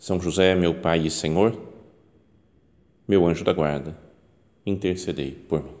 São 0.00 0.18
José, 0.18 0.54
meu 0.54 0.76
Pai 0.76 1.06
e 1.06 1.10
Senhor, 1.10 1.60
meu 3.06 3.26
anjo 3.26 3.44
da 3.44 3.52
guarda, 3.52 3.94
intercedei 4.64 5.32
por 5.32 5.62
mim. 5.62 5.74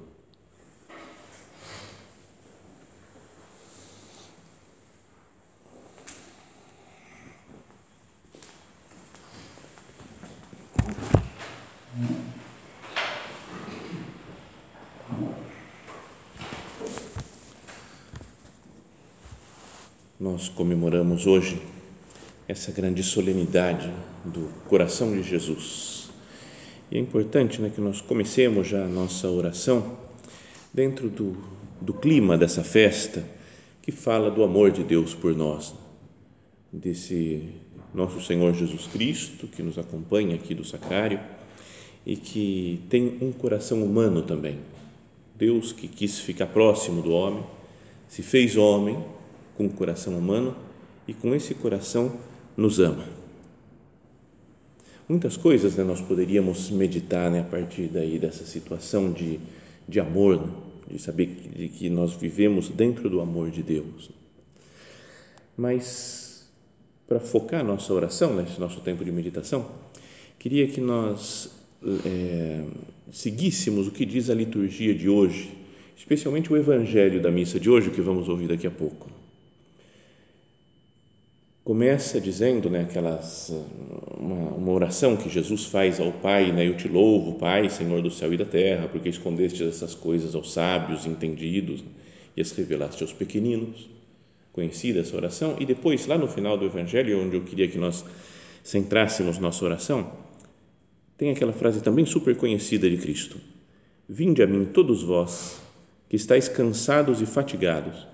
Nós 20.20 20.50
comemoramos 20.50 21.26
hoje 21.26 21.79
essa 22.50 22.72
grande 22.72 23.00
solenidade 23.04 23.88
do 24.24 24.50
coração 24.68 25.12
de 25.12 25.22
Jesus. 25.22 26.10
E 26.90 26.96
é 26.96 27.00
importante 27.00 27.60
né, 27.60 27.70
que 27.72 27.80
nós 27.80 28.00
comecemos 28.00 28.66
já 28.66 28.84
a 28.84 28.88
nossa 28.88 29.30
oração 29.30 29.96
dentro 30.74 31.08
do, 31.08 31.36
do 31.80 31.94
clima 31.94 32.36
dessa 32.36 32.64
festa 32.64 33.24
que 33.80 33.92
fala 33.92 34.32
do 34.32 34.42
amor 34.42 34.72
de 34.72 34.82
Deus 34.82 35.14
por 35.14 35.34
nós, 35.36 35.72
desse 36.72 37.50
nosso 37.94 38.20
Senhor 38.20 38.52
Jesus 38.52 38.88
Cristo 38.88 39.46
que 39.46 39.62
nos 39.62 39.78
acompanha 39.78 40.34
aqui 40.34 40.52
do 40.52 40.64
sacrário 40.64 41.20
e 42.04 42.16
que 42.16 42.82
tem 42.90 43.16
um 43.20 43.30
coração 43.30 43.80
humano 43.84 44.22
também. 44.22 44.58
Deus 45.36 45.72
que 45.72 45.86
quis 45.86 46.18
ficar 46.18 46.46
próximo 46.46 47.00
do 47.00 47.12
homem, 47.12 47.44
se 48.08 48.22
fez 48.22 48.56
homem 48.56 48.98
com 49.56 49.66
o 49.66 49.70
coração 49.70 50.18
humano 50.18 50.56
e 51.06 51.14
com 51.14 51.32
esse 51.32 51.54
coração 51.54 52.28
nos 52.60 52.78
ama. 52.78 53.04
Muitas 55.08 55.36
coisas 55.36 55.74
né, 55.76 55.82
nós 55.82 56.00
poderíamos 56.00 56.70
meditar 56.70 57.30
né, 57.30 57.40
a 57.40 57.44
partir 57.44 57.88
daí 57.88 58.18
dessa 58.18 58.44
situação 58.44 59.10
de, 59.10 59.40
de 59.88 59.98
amor, 59.98 60.46
de 60.88 60.98
saber 60.98 61.26
que, 61.26 61.48
de 61.48 61.68
que 61.68 61.90
nós 61.90 62.12
vivemos 62.12 62.68
dentro 62.68 63.08
do 63.08 63.20
amor 63.20 63.50
de 63.50 63.62
Deus. 63.62 64.10
Mas, 65.56 66.48
para 67.08 67.18
focar 67.18 67.64
nossa 67.64 67.92
oração, 67.94 68.36
nesse 68.36 68.60
nosso 68.60 68.80
tempo 68.82 69.04
de 69.04 69.10
meditação, 69.10 69.66
queria 70.38 70.68
que 70.68 70.82
nós 70.82 71.50
é, 72.04 72.64
seguíssemos 73.10 73.88
o 73.88 73.90
que 73.90 74.04
diz 74.04 74.28
a 74.28 74.34
liturgia 74.34 74.94
de 74.94 75.08
hoje, 75.08 75.50
especialmente 75.96 76.52
o 76.52 76.56
evangelho 76.56 77.22
da 77.22 77.30
missa 77.30 77.58
de 77.58 77.70
hoje, 77.70 77.90
que 77.90 78.02
vamos 78.02 78.28
ouvir 78.28 78.48
daqui 78.48 78.66
a 78.66 78.70
pouco 78.70 79.19
começa 81.64 82.20
dizendo, 82.20 82.70
né, 82.70 82.82
aquelas 82.82 83.52
uma, 84.18 84.50
uma, 84.54 84.72
oração 84.72 85.16
que 85.16 85.28
Jesus 85.28 85.66
faz 85.66 86.00
ao 86.00 86.12
Pai, 86.12 86.52
né, 86.52 86.66
eu 86.66 86.76
te 86.76 86.88
louvo, 86.88 87.38
Pai, 87.38 87.68
Senhor 87.68 88.00
do 88.02 88.10
céu 88.10 88.32
e 88.32 88.36
da 88.36 88.44
terra, 88.44 88.88
porque 88.88 89.08
escondeste 89.08 89.62
essas 89.62 89.94
coisas 89.94 90.34
aos 90.34 90.52
sábios, 90.52 91.06
entendidos, 91.06 91.84
e 92.36 92.40
as 92.40 92.50
revelaste 92.52 93.02
aos 93.02 93.12
pequeninos. 93.12 93.88
Conhecida 94.52 95.00
essa 95.00 95.16
oração 95.16 95.56
e 95.60 95.64
depois 95.64 96.06
lá 96.06 96.18
no 96.18 96.26
final 96.26 96.58
do 96.58 96.64
Evangelho, 96.64 97.22
onde 97.22 97.36
eu 97.36 97.42
queria 97.42 97.68
que 97.68 97.78
nós 97.78 98.04
centrássemos 98.64 99.38
nossa 99.38 99.64
oração, 99.64 100.10
tem 101.16 101.30
aquela 101.30 101.52
frase 101.52 101.80
também 101.80 102.04
super 102.04 102.36
conhecida 102.36 102.90
de 102.90 102.96
Cristo: 102.96 103.38
Vinde 104.08 104.42
a 104.42 104.46
mim 104.48 104.64
todos 104.64 105.04
vós 105.04 105.62
que 106.08 106.16
estáis 106.16 106.48
cansados 106.48 107.20
e 107.20 107.26
fatigados, 107.26 108.08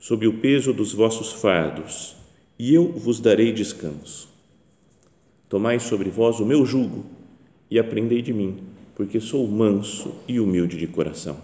sob 0.00 0.26
o 0.26 0.38
peso 0.38 0.72
dos 0.72 0.92
vossos 0.92 1.34
fardos 1.34 2.16
e 2.58 2.74
eu 2.74 2.92
vos 2.92 3.20
darei 3.20 3.52
descanso. 3.52 4.28
Tomai 5.48 5.78
sobre 5.78 6.10
vós 6.10 6.40
o 6.40 6.46
meu 6.46 6.64
jugo 6.64 7.04
e 7.70 7.78
aprendei 7.78 8.22
de 8.22 8.32
mim, 8.32 8.58
porque 8.94 9.20
sou 9.20 9.46
manso 9.46 10.14
e 10.26 10.40
humilde 10.40 10.76
de 10.76 10.86
coração. 10.86 11.36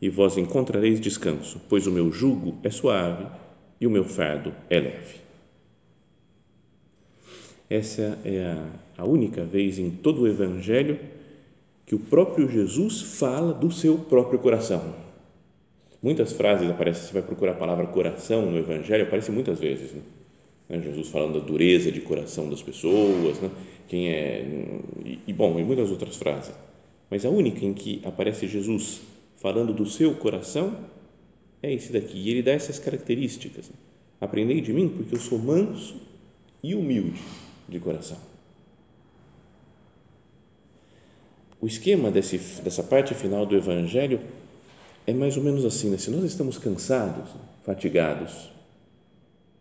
E 0.00 0.08
vós 0.08 0.36
encontrareis 0.36 1.00
descanso, 1.00 1.60
pois 1.68 1.86
o 1.86 1.90
meu 1.90 2.12
jugo 2.12 2.58
é 2.62 2.70
suave 2.70 3.26
e 3.80 3.86
o 3.86 3.90
meu 3.90 4.04
fardo 4.04 4.52
é 4.68 4.78
leve. 4.78 5.16
Essa 7.68 8.18
é 8.24 8.44
a, 8.96 9.02
a 9.02 9.04
única 9.04 9.44
vez 9.44 9.78
em 9.78 9.90
todo 9.90 10.22
o 10.22 10.28
Evangelho 10.28 11.00
que 11.84 11.94
o 11.94 11.98
próprio 11.98 12.48
Jesus 12.48 13.00
fala 13.00 13.52
do 13.52 13.70
seu 13.72 13.98
próprio 13.98 14.38
coração 14.38 15.05
Muitas 16.06 16.34
frases 16.34 16.70
aparecem, 16.70 17.02
você 17.02 17.12
vai 17.14 17.22
procurar 17.22 17.50
a 17.50 17.56
palavra 17.56 17.84
coração 17.88 18.48
no 18.48 18.56
Evangelho, 18.56 19.02
aparece 19.02 19.32
muitas 19.32 19.58
vezes. 19.58 19.90
Né? 19.90 20.02
né? 20.68 20.80
Jesus 20.80 21.08
falando 21.08 21.40
da 21.40 21.44
dureza 21.44 21.90
de 21.90 22.00
coração 22.00 22.48
das 22.48 22.62
pessoas, 22.62 23.40
né? 23.40 23.50
quem 23.88 24.08
é. 24.08 24.70
E, 25.26 25.32
bom, 25.32 25.58
e 25.58 25.64
muitas 25.64 25.90
outras 25.90 26.14
frases. 26.14 26.54
Mas 27.10 27.24
a 27.24 27.28
única 27.28 27.64
em 27.64 27.74
que 27.74 28.00
aparece 28.04 28.46
Jesus 28.46 29.00
falando 29.34 29.74
do 29.74 29.84
seu 29.84 30.14
coração 30.14 30.76
é 31.60 31.74
esse 31.74 31.92
daqui. 31.92 32.16
E 32.16 32.30
ele 32.30 32.42
dá 32.42 32.52
essas 32.52 32.78
características. 32.78 33.68
Né? 33.68 33.74
Aprendei 34.20 34.60
de 34.60 34.72
mim 34.72 34.88
porque 34.88 35.16
eu 35.16 35.18
sou 35.18 35.40
manso 35.40 35.96
e 36.62 36.76
humilde 36.76 37.20
de 37.68 37.80
coração. 37.80 38.18
O 41.60 41.66
esquema 41.66 42.12
desse, 42.12 42.38
dessa 42.62 42.84
parte 42.84 43.12
final 43.12 43.44
do 43.44 43.56
Evangelho 43.56 44.20
é 45.06 45.12
mais 45.12 45.36
ou 45.36 45.42
menos 45.42 45.64
assim, 45.64 45.88
né? 45.88 45.98
se 45.98 46.10
nós 46.10 46.24
estamos 46.24 46.58
cansados, 46.58 47.30
fatigados, 47.64 48.50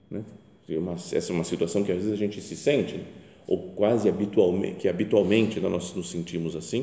né? 0.10 0.24
Uma, 0.68 0.94
essa 0.94 1.32
é 1.32 1.36
uma 1.36 1.44
situação 1.44 1.84
que 1.84 1.92
às 1.92 2.00
vezes 2.00 2.12
a 2.12 2.16
gente 2.16 2.42
se 2.42 2.56
sente, 2.56 3.00
ou 3.48 3.74
quase 3.74 4.10
habitualmente, 4.10 4.78
que 4.78 4.88
habitualmente 4.88 5.60
nós 5.60 5.94
nos 5.94 6.10
sentimos 6.10 6.56
assim, 6.56 6.82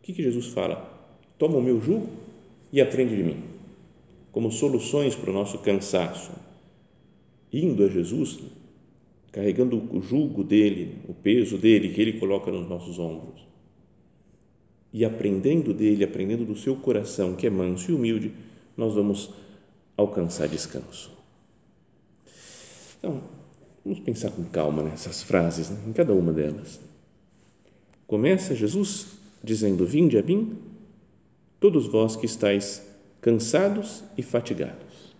o 0.00 0.02
que, 0.02 0.14
que 0.14 0.22
Jesus 0.22 0.46
fala? 0.46 0.90
Toma 1.38 1.58
o 1.58 1.62
meu 1.62 1.78
jugo 1.82 2.08
e 2.72 2.80
aprende 2.80 3.14
de 3.14 3.22
mim, 3.22 3.44
como 4.32 4.50
soluções 4.50 5.14
para 5.14 5.30
o 5.30 5.34
nosso 5.34 5.58
cansaço. 5.58 6.32
Indo 7.52 7.84
a 7.84 7.88
Jesus, 7.88 8.38
carregando 9.30 9.76
o 9.94 10.00
jugo 10.00 10.42
dele, 10.42 10.96
o 11.06 11.12
peso 11.12 11.58
dele 11.58 11.90
que 11.90 12.00
ele 12.00 12.18
coloca 12.18 12.50
nos 12.50 12.66
nossos 12.66 12.98
ombros 12.98 13.53
e 14.94 15.04
aprendendo 15.04 15.74
dele, 15.74 16.04
aprendendo 16.04 16.44
do 16.44 16.56
seu 16.56 16.76
coração, 16.76 17.34
que 17.34 17.48
é 17.48 17.50
manso 17.50 17.90
e 17.90 17.94
humilde, 17.94 18.32
nós 18.76 18.94
vamos 18.94 19.28
alcançar 19.96 20.46
descanso. 20.46 21.10
Então, 22.96 23.20
vamos 23.84 23.98
pensar 23.98 24.30
com 24.30 24.44
calma 24.44 24.84
nessas 24.84 25.20
frases, 25.20 25.68
né? 25.68 25.80
em 25.88 25.92
cada 25.92 26.14
uma 26.14 26.32
delas. 26.32 26.78
Começa 28.06 28.54
Jesus 28.54 29.08
dizendo: 29.42 29.84
Vinde 29.84 30.16
a 30.16 30.22
mim, 30.22 30.56
todos 31.58 31.88
vós 31.88 32.14
que 32.14 32.24
estáis 32.24 32.80
cansados 33.20 34.04
e 34.16 34.22
fatigados. 34.22 35.12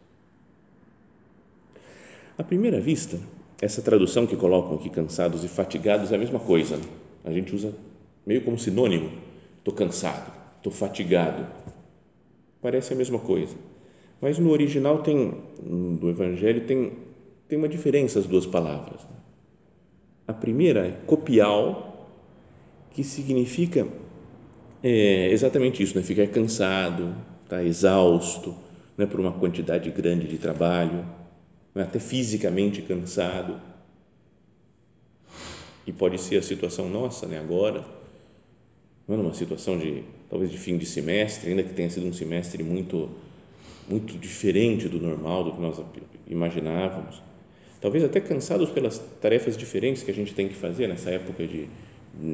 À 2.38 2.44
primeira 2.44 2.80
vista, 2.80 3.18
essa 3.60 3.82
tradução 3.82 4.24
que 4.24 4.36
colocam 4.36 4.76
aqui, 4.76 4.88
cansados 4.88 5.42
e 5.42 5.48
fatigados, 5.48 6.12
é 6.12 6.14
a 6.14 6.18
mesma 6.18 6.38
coisa. 6.38 6.76
Né? 6.76 6.84
A 7.24 7.32
gente 7.32 7.52
usa 7.52 7.74
meio 8.24 8.42
como 8.42 8.56
sinônimo 8.56 9.33
estou 9.64 9.72
cansado, 9.72 10.30
estou 10.58 10.70
fatigado. 10.70 11.46
Parece 12.60 12.92
a 12.92 12.96
mesma 12.96 13.18
coisa. 13.18 13.56
Mas 14.20 14.38
no 14.38 14.50
original 14.50 14.98
tem, 14.98 15.34
do 15.98 16.10
Evangelho, 16.10 16.66
tem, 16.66 16.92
tem 17.48 17.58
uma 17.58 17.68
diferença 17.68 18.18
as 18.18 18.26
duas 18.26 18.44
palavras. 18.44 19.00
A 20.28 20.34
primeira 20.34 20.86
é 20.86 20.92
copial, 21.06 22.10
que 22.90 23.02
significa 23.02 23.88
é, 24.82 25.30
exatamente 25.30 25.82
isso, 25.82 25.96
né? 25.96 26.02
ficar 26.02 26.26
cansado, 26.26 27.14
tá 27.48 27.62
exausto, 27.62 28.54
né? 28.96 29.06
por 29.06 29.20
uma 29.20 29.32
quantidade 29.32 29.90
grande 29.90 30.28
de 30.28 30.38
trabalho, 30.38 31.04
né? 31.74 31.82
até 31.82 31.98
fisicamente 31.98 32.82
cansado. 32.82 33.60
E 35.86 35.92
pode 35.92 36.18
ser 36.20 36.36
a 36.36 36.42
situação 36.42 36.88
nossa, 36.88 37.26
né? 37.26 37.38
agora, 37.38 37.84
não 39.06 39.14
é 39.14 39.18
numa 39.18 39.34
situação 39.34 39.78
de 39.78 40.02
talvez 40.28 40.50
de 40.50 40.58
fim 40.58 40.78
de 40.78 40.86
semestre, 40.86 41.50
ainda 41.50 41.62
que 41.62 41.74
tenha 41.74 41.90
sido 41.90 42.06
um 42.06 42.12
semestre 42.12 42.62
muito 42.62 43.10
muito 43.88 44.16
diferente 44.16 44.88
do 44.88 44.98
normal, 44.98 45.44
do 45.44 45.52
que 45.52 45.60
nós 45.60 45.78
imaginávamos, 46.26 47.22
talvez 47.80 48.02
até 48.02 48.20
cansados 48.20 48.70
pelas 48.70 48.98
tarefas 49.20 49.56
diferentes 49.56 50.02
que 50.02 50.10
a 50.10 50.14
gente 50.14 50.34
tem 50.34 50.48
que 50.48 50.54
fazer 50.54 50.88
nessa 50.88 51.10
época 51.10 51.46
de, 51.46 51.68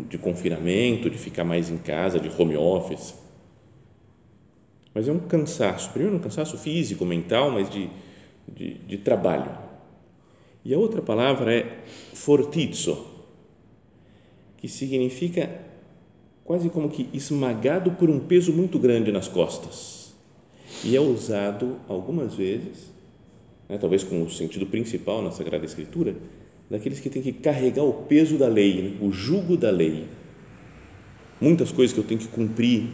de 0.08 0.18
confinamento, 0.18 1.10
de 1.10 1.18
ficar 1.18 1.44
mais 1.44 1.68
em 1.68 1.78
casa, 1.78 2.20
de 2.20 2.30
home 2.40 2.56
office. 2.56 3.14
Mas 4.94 5.08
é 5.08 5.12
um 5.12 5.20
cansaço, 5.20 5.90
primeiro 5.90 6.16
um 6.16 6.20
cansaço 6.20 6.56
físico, 6.56 7.04
mental, 7.04 7.50
mas 7.50 7.68
de, 7.68 7.90
de, 8.46 8.74
de 8.74 8.98
trabalho. 8.98 9.50
E 10.64 10.74
a 10.74 10.78
outra 10.78 11.00
palavra 11.00 11.52
é 11.52 11.78
fortizzo, 12.14 13.06
que 14.56 14.68
significa 14.68 15.69
quase 16.50 16.68
como 16.68 16.88
que 16.88 17.08
esmagado 17.12 17.92
por 17.92 18.10
um 18.10 18.18
peso 18.18 18.52
muito 18.52 18.76
grande 18.76 19.12
nas 19.12 19.28
costas. 19.28 20.12
E 20.82 20.96
é 20.96 21.00
usado 21.00 21.76
algumas 21.88 22.34
vezes 22.34 22.90
né, 23.68 23.78
talvez 23.78 24.02
com 24.02 24.20
o 24.20 24.28
sentido 24.28 24.66
principal 24.66 25.22
na 25.22 25.30
Sagrada 25.30 25.64
Escritura, 25.64 26.16
daqueles 26.68 26.98
que 26.98 27.08
têm 27.08 27.22
que 27.22 27.32
carregar 27.32 27.84
o 27.84 27.92
peso 27.92 28.36
da 28.36 28.48
lei, 28.48 28.82
né, 28.82 28.96
o 29.00 29.12
jugo 29.12 29.56
da 29.56 29.70
lei. 29.70 30.06
Muitas 31.40 31.70
coisas 31.70 31.94
que 31.94 32.00
eu 32.00 32.04
tenho 32.04 32.18
que 32.18 32.26
cumprir 32.26 32.88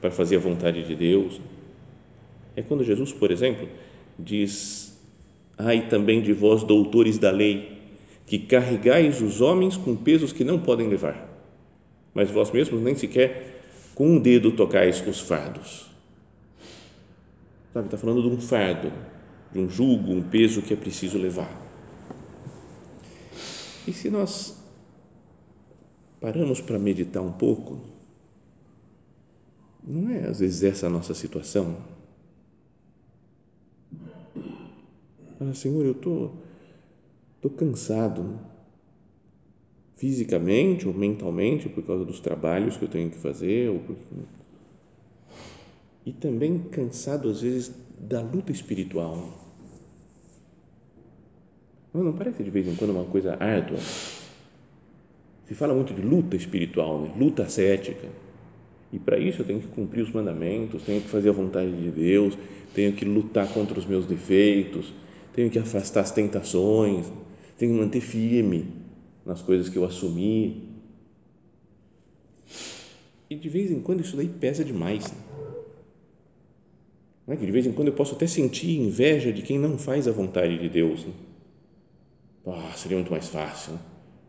para 0.00 0.12
fazer 0.12 0.36
a 0.36 0.38
vontade 0.38 0.84
de 0.84 0.94
Deus. 0.94 1.40
É 2.54 2.62
quando 2.62 2.84
Jesus, 2.84 3.12
por 3.12 3.32
exemplo, 3.32 3.68
diz: 4.16 4.96
Ai 5.58 5.88
também 5.88 6.22
de 6.22 6.32
vós, 6.32 6.62
doutores 6.62 7.18
da 7.18 7.32
lei, 7.32 7.80
que 8.28 8.38
carregais 8.38 9.20
os 9.20 9.40
homens 9.40 9.76
com 9.76 9.96
pesos 9.96 10.32
que 10.32 10.44
não 10.44 10.60
podem 10.60 10.86
levar, 10.86 11.35
mas 12.16 12.30
vós 12.30 12.50
mesmos 12.50 12.80
nem 12.80 12.96
sequer 12.96 13.60
com 13.94 14.08
um 14.08 14.18
dedo 14.18 14.50
tocais 14.50 15.06
os 15.06 15.20
fardos. 15.20 15.90
Sabe, 17.74 17.88
está 17.88 17.98
falando 17.98 18.22
de 18.22 18.28
um 18.28 18.40
fardo, 18.40 18.90
de 19.52 19.58
um 19.58 19.68
jugo, 19.68 20.12
um 20.12 20.22
peso 20.22 20.62
que 20.62 20.72
é 20.72 20.76
preciso 20.78 21.18
levar. 21.18 21.54
E 23.86 23.92
se 23.92 24.08
nós 24.08 24.56
paramos 26.18 26.58
para 26.62 26.78
meditar 26.78 27.22
um 27.22 27.32
pouco, 27.32 27.84
não 29.86 30.10
é 30.10 30.26
às 30.26 30.40
vezes 30.40 30.62
essa 30.62 30.86
a 30.86 30.90
nossa 30.90 31.12
situação? 31.12 31.76
Fala, 35.38 35.54
Senhor, 35.54 35.84
eu 35.84 35.94
tô, 35.94 36.30
tô 37.42 37.50
cansado 37.50 38.40
fisicamente 39.96 40.86
ou 40.86 40.94
mentalmente 40.94 41.68
por 41.68 41.82
causa 41.84 42.04
dos 42.04 42.20
trabalhos 42.20 42.76
que 42.76 42.84
eu 42.84 42.88
tenho 42.88 43.10
que 43.10 43.16
fazer 43.16 43.70
ou 43.70 43.78
por... 43.80 43.96
e 46.04 46.12
também 46.12 46.58
cansado 46.58 47.28
às 47.28 47.40
vezes 47.40 47.74
da 47.98 48.20
luta 48.20 48.52
espiritual 48.52 49.46
não, 51.96 52.04
não 52.04 52.12
parece 52.12 52.42
de 52.42 52.50
vez 52.50 52.68
em 52.68 52.74
quando 52.74 52.90
uma 52.90 53.04
coisa 53.04 53.38
árdua? 53.40 53.78
Se 55.48 55.54
fala 55.54 55.72
muito 55.72 55.94
de 55.94 56.02
luta 56.02 56.36
espiritual, 56.36 57.00
né? 57.00 57.12
luta 57.18 57.44
ascética. 57.44 58.06
E 58.92 58.98
para 58.98 59.18
isso 59.18 59.40
eu 59.40 59.46
tenho 59.46 59.60
que 59.60 59.68
cumprir 59.68 60.02
os 60.02 60.12
mandamentos, 60.12 60.82
tenho 60.82 61.00
que 61.00 61.08
fazer 61.08 61.30
a 61.30 61.32
vontade 61.32 61.72
de 61.72 61.90
Deus, 61.90 62.36
tenho 62.74 62.92
que 62.92 63.04
lutar 63.06 63.48
contra 63.48 63.78
os 63.78 63.86
meus 63.86 64.04
defeitos, 64.04 64.92
tenho 65.34 65.50
que 65.50 65.58
afastar 65.58 66.00
as 66.00 66.10
tentações, 66.10 67.10
tenho 67.56 67.72
que 67.72 67.80
manter 67.80 68.00
firme 68.00 68.66
nas 69.26 69.42
coisas 69.42 69.68
que 69.68 69.76
eu 69.76 69.84
assumi. 69.84 70.70
E 73.28 73.34
de 73.34 73.48
vez 73.48 73.72
em 73.72 73.80
quando 73.80 74.00
isso 74.00 74.16
daí 74.16 74.28
pesa 74.28 74.64
demais. 74.64 75.10
Né? 75.12 75.18
Não 77.26 77.34
é 77.34 77.36
que 77.36 77.44
de 77.44 77.50
vez 77.50 77.66
em 77.66 77.72
quando 77.72 77.88
eu 77.88 77.94
posso 77.94 78.14
até 78.14 78.26
sentir 78.28 78.78
inveja 78.78 79.32
de 79.32 79.42
quem 79.42 79.58
não 79.58 79.76
faz 79.76 80.06
a 80.06 80.12
vontade 80.12 80.56
de 80.56 80.68
Deus. 80.68 81.04
Né? 81.04 81.12
Ah, 82.46 82.72
seria 82.76 82.96
muito 82.96 83.10
mais 83.10 83.28
fácil. 83.28 83.72
Né? 83.72 83.80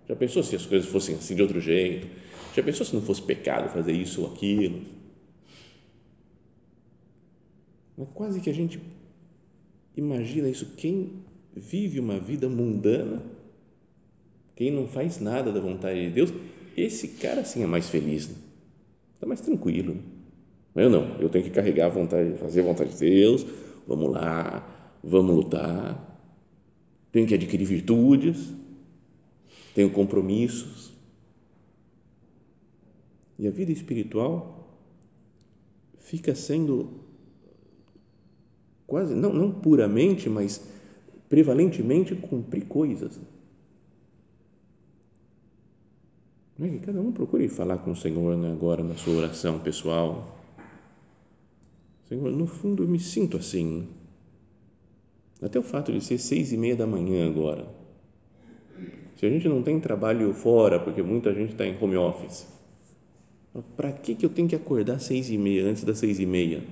Já 0.10 0.16
pensou 0.16 0.42
se 0.42 0.56
as 0.56 0.66
coisas 0.66 0.90
fossem 0.90 1.16
assim 1.16 1.36
de 1.36 1.44
outro 1.44 1.62
jeito? 1.62 2.08
Já 2.56 2.64
pensou 2.64 2.84
se 2.84 2.96
não 2.96 3.04
fosse 3.04 3.22
pecado 3.22 3.72
fazer 3.72 3.92
isso 3.92 4.22
ou 4.22 4.34
aquilo? 4.34 4.82
Mas 7.96 8.08
quase 8.16 8.42
que 8.42 8.50
a 8.50 8.54
gente 8.54 8.82
imagina 9.96 10.50
isso. 10.50 10.74
Quem 10.76 11.24
vive 11.56 12.00
uma 12.00 12.20
vida 12.20 12.50
mundana, 12.50 13.37
quem 14.58 14.72
não 14.72 14.86
faz 14.88 15.22
nada 15.22 15.54
da 15.54 15.62
vontade 15.62 16.08
de 16.08 16.12
Deus, 16.12 16.34
esse 16.76 17.08
cara 17.08 17.46
sim 17.46 17.64
é 17.64 17.66
mais 17.66 17.90
feliz, 17.90 18.24
está 18.24 18.34
né? 18.34 18.42
Tá 19.22 19.28
mais 19.28 19.40
tranquilo. 19.40 19.96
Né? 20.76 20.84
Eu 20.84 20.90
não, 20.90 21.18
eu 21.20 21.30
tenho 21.30 21.46
que 21.46 21.52
carregar 21.52 21.86
a 21.86 21.90
vontade, 21.90 22.38
fazer 22.38 22.60
a 22.60 22.64
vontade 22.66 22.92
de 22.92 23.00
Deus, 23.00 23.46
vamos 23.88 24.12
lá, 24.12 25.00
vamos 25.02 25.34
lutar 25.34 26.08
tenho 27.18 27.28
que 27.28 27.34
adquirir 27.34 27.66
virtudes, 27.66 28.54
tenho 29.74 29.90
compromissos. 29.90 30.94
E 33.40 33.48
a 33.48 33.52
vida 33.52 33.72
espiritual 33.72 34.80
fica 35.98 36.36
sendo 36.36 37.02
quase, 38.86 39.16
não, 39.16 39.34
não 39.34 39.52
puramente, 39.52 40.30
mas 40.30 40.64
prevalentemente 41.28 42.16
cumprir 42.16 42.66
coisas. 42.66 43.20
Que 46.58 46.80
cada 46.80 47.00
um 47.00 47.12
procure 47.12 47.48
falar 47.48 47.78
com 47.78 47.92
o 47.92 47.96
Senhor 47.96 48.36
né, 48.36 48.52
agora 48.52 48.84
na 48.84 48.96
sua 48.96 49.14
oração 49.14 49.60
pessoal. 49.60 50.40
Senhor, 52.10 52.32
no 52.32 52.48
fundo 52.48 52.84
eu 52.84 52.88
me 52.88 53.00
sinto 53.00 53.38
assim. 53.38 53.88
Até 55.40 55.60
o 55.60 55.64
fato 55.64 55.92
de 55.92 56.04
ser 56.04 56.18
seis 56.18 56.52
e 56.52 56.58
meia 56.58 56.76
da 56.76 56.88
manhã 56.88 57.28
agora. 57.28 57.68
Se 59.18 59.26
a 59.26 59.30
gente 59.30 59.48
não 59.48 59.62
tem 59.62 59.80
trabalho 59.80 60.34
fora, 60.34 60.80
porque 60.80 61.04
muita 61.04 61.32
gente 61.32 61.52
está 61.52 61.66
em 61.66 61.78
home 61.80 61.96
office, 61.96 62.48
para 63.76 63.92
que, 63.92 64.16
que 64.16 64.26
eu 64.26 64.30
tenho 64.30 64.48
que 64.48 64.56
acordar 64.56 65.00
seis 65.00 65.30
e 65.30 65.38
meia, 65.38 65.64
antes 65.64 65.84
das 65.84 66.00
seis 66.00 66.20
e 66.20 66.26
meia? 66.26 66.64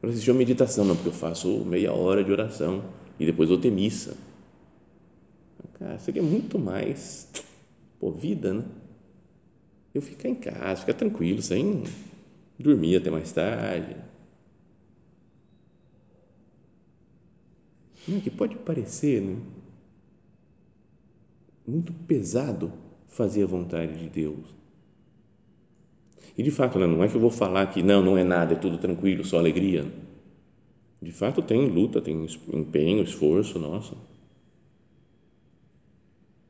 Para 0.00 0.10
assistir 0.10 0.32
uma 0.32 0.38
meditação, 0.38 0.84
não, 0.84 0.96
porque 0.96 1.10
eu 1.10 1.12
faço 1.12 1.64
meia 1.64 1.92
hora 1.92 2.24
de 2.24 2.32
oração 2.32 2.82
e 3.20 3.26
depois 3.26 3.48
vou 3.48 3.58
ter 3.58 3.70
missa. 3.70 4.16
Cara, 5.78 5.94
isso 5.94 6.10
é 6.10 6.20
muito 6.20 6.58
mais, 6.58 7.28
pô, 8.00 8.10
vida, 8.10 8.52
né? 8.52 8.64
Eu 9.94 10.00
ficar 10.00 10.28
em 10.28 10.34
casa, 10.34 10.80
ficar 10.82 10.94
tranquilo, 10.94 11.42
sem 11.42 11.82
dormir 12.58 12.96
até 12.96 13.10
mais 13.10 13.32
tarde, 13.32 13.96
né, 18.06 18.20
que 18.22 18.30
pode 18.30 18.56
parecer 18.56 19.20
né, 19.20 19.36
muito 21.66 21.92
pesado 21.92 22.72
fazer 23.06 23.42
a 23.42 23.46
vontade 23.46 23.96
de 23.98 24.08
Deus. 24.08 24.60
E 26.36 26.42
de 26.42 26.50
fato, 26.50 26.78
né, 26.78 26.86
não 26.86 27.02
é 27.02 27.08
que 27.08 27.16
eu 27.16 27.20
vou 27.20 27.30
falar 27.30 27.66
que 27.66 27.82
não, 27.82 28.02
não 28.02 28.16
é 28.16 28.24
nada, 28.24 28.54
é 28.54 28.56
tudo 28.56 28.78
tranquilo, 28.78 29.24
só 29.24 29.38
alegria. 29.38 29.84
De 31.02 31.12
fato, 31.12 31.42
tem 31.42 31.66
luta, 31.66 32.00
tem 32.00 32.26
empenho, 32.52 33.02
esforço 33.02 33.58
nosso. 33.58 33.96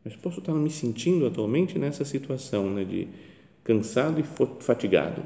Mas 0.05 0.17
posso 0.17 0.41
estar 0.41 0.53
me 0.55 0.71
sentindo 0.71 1.27
atualmente 1.27 1.79
nessa 1.79 2.05
situação 2.05 2.71
né, 2.71 2.85
de 2.85 3.09
cansado 3.71 4.19
e 4.19 4.25
fatigado. 4.65 5.23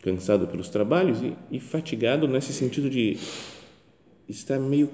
Cansado 0.00 0.46
pelos 0.46 0.70
trabalhos 0.70 1.20
e, 1.20 1.36
e 1.50 1.60
fatigado 1.60 2.26
nesse 2.26 2.54
sentido 2.54 2.88
de 2.88 3.18
está 4.26 4.58
meio 4.58 4.90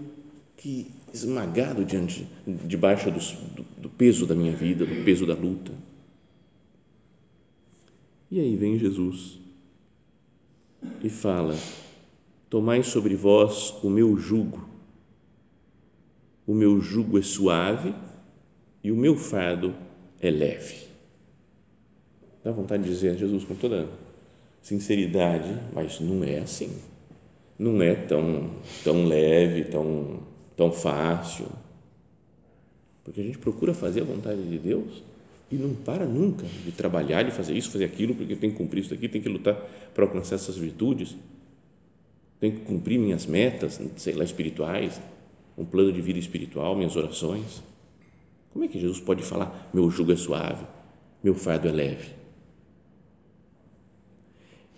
que 0.56 0.90
esmagado 1.14 1.84
diante, 1.84 2.26
debaixo 2.64 3.12
do, 3.12 3.62
do 3.80 3.88
peso 3.88 4.26
da 4.26 4.34
minha 4.34 4.56
vida, 4.56 4.84
do 4.84 5.04
peso 5.04 5.24
da 5.24 5.34
luta. 5.34 5.70
E 8.28 8.40
aí 8.40 8.56
vem 8.56 8.76
Jesus 8.76 9.38
e 11.00 11.08
fala: 11.08 11.56
Tomai 12.50 12.82
sobre 12.82 13.14
vós 13.14 13.72
o 13.84 13.88
meu 13.88 14.16
jugo. 14.16 14.68
O 16.44 16.54
meu 16.54 16.80
jugo 16.80 17.16
é 17.16 17.22
suave 17.22 17.94
e 18.82 18.90
o 18.90 18.96
meu 18.96 19.16
fardo 19.16 19.72
é 20.20 20.28
leve. 20.28 20.95
Dá 22.46 22.52
vontade 22.52 22.84
de 22.84 22.88
dizer 22.88 23.10
a 23.10 23.14
Jesus 23.14 23.42
com 23.44 23.56
toda 23.56 23.88
sinceridade, 24.62 25.52
mas 25.74 25.98
não 25.98 26.22
é 26.22 26.38
assim 26.38 26.70
não 27.58 27.82
é 27.82 27.94
tão, 27.94 28.50
tão 28.84 29.06
leve, 29.06 29.64
tão, 29.64 30.20
tão 30.56 30.70
fácil. 30.70 31.46
Porque 33.04 33.20
a 33.20 33.24
gente 33.24 33.38
procura 33.38 33.72
fazer 33.72 34.02
a 34.02 34.04
vontade 34.04 34.42
de 34.42 34.58
Deus 34.58 35.02
e 35.50 35.56
não 35.56 35.74
para 35.74 36.04
nunca 36.04 36.44
de 36.64 36.72
trabalhar, 36.72 37.22
de 37.22 37.30
fazer 37.30 37.54
isso, 37.54 37.70
fazer 37.70 37.84
aquilo, 37.84 38.14
porque 38.14 38.34
tem 38.36 38.50
que 38.50 38.56
cumprir 38.56 38.84
isso 38.84 38.92
aqui, 38.92 39.08
tem 39.08 39.22
que 39.22 39.28
lutar 39.28 39.54
para 39.94 40.04
alcançar 40.04 40.34
essas 40.34 40.56
virtudes, 40.56 41.16
tem 42.40 42.50
que 42.50 42.60
cumprir 42.60 42.98
minhas 42.98 43.24
metas, 43.26 43.80
sei 43.96 44.14
lá, 44.14 44.24
espirituais, 44.24 45.00
um 45.56 45.64
plano 45.64 45.92
de 45.92 46.00
vida 46.02 46.18
espiritual, 46.18 46.76
minhas 46.76 46.96
orações. 46.96 47.62
Como 48.52 48.64
é 48.64 48.68
que 48.68 48.78
Jesus 48.78 49.00
pode 49.00 49.22
falar, 49.22 49.70
meu 49.72 49.90
jugo 49.90 50.12
é 50.12 50.16
suave, 50.16 50.66
meu 51.22 51.34
fardo 51.34 51.68
é 51.68 51.72
leve? 51.72 52.25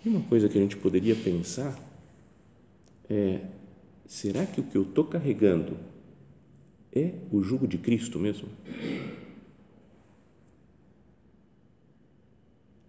E 0.05 0.09
uma 0.09 0.21
coisa 0.21 0.47
que 0.47 0.57
a 0.57 0.61
gente 0.61 0.77
poderia 0.77 1.15
pensar 1.15 1.77
é: 3.09 3.41
será 4.05 4.45
que 4.45 4.61
o 4.61 4.63
que 4.63 4.77
eu 4.77 4.83
estou 4.83 5.05
carregando 5.05 5.77
É 6.91 7.13
o 7.31 7.41
jugo 7.41 7.67
de 7.67 7.77
Cristo 7.77 8.17
mesmo? 8.17 8.49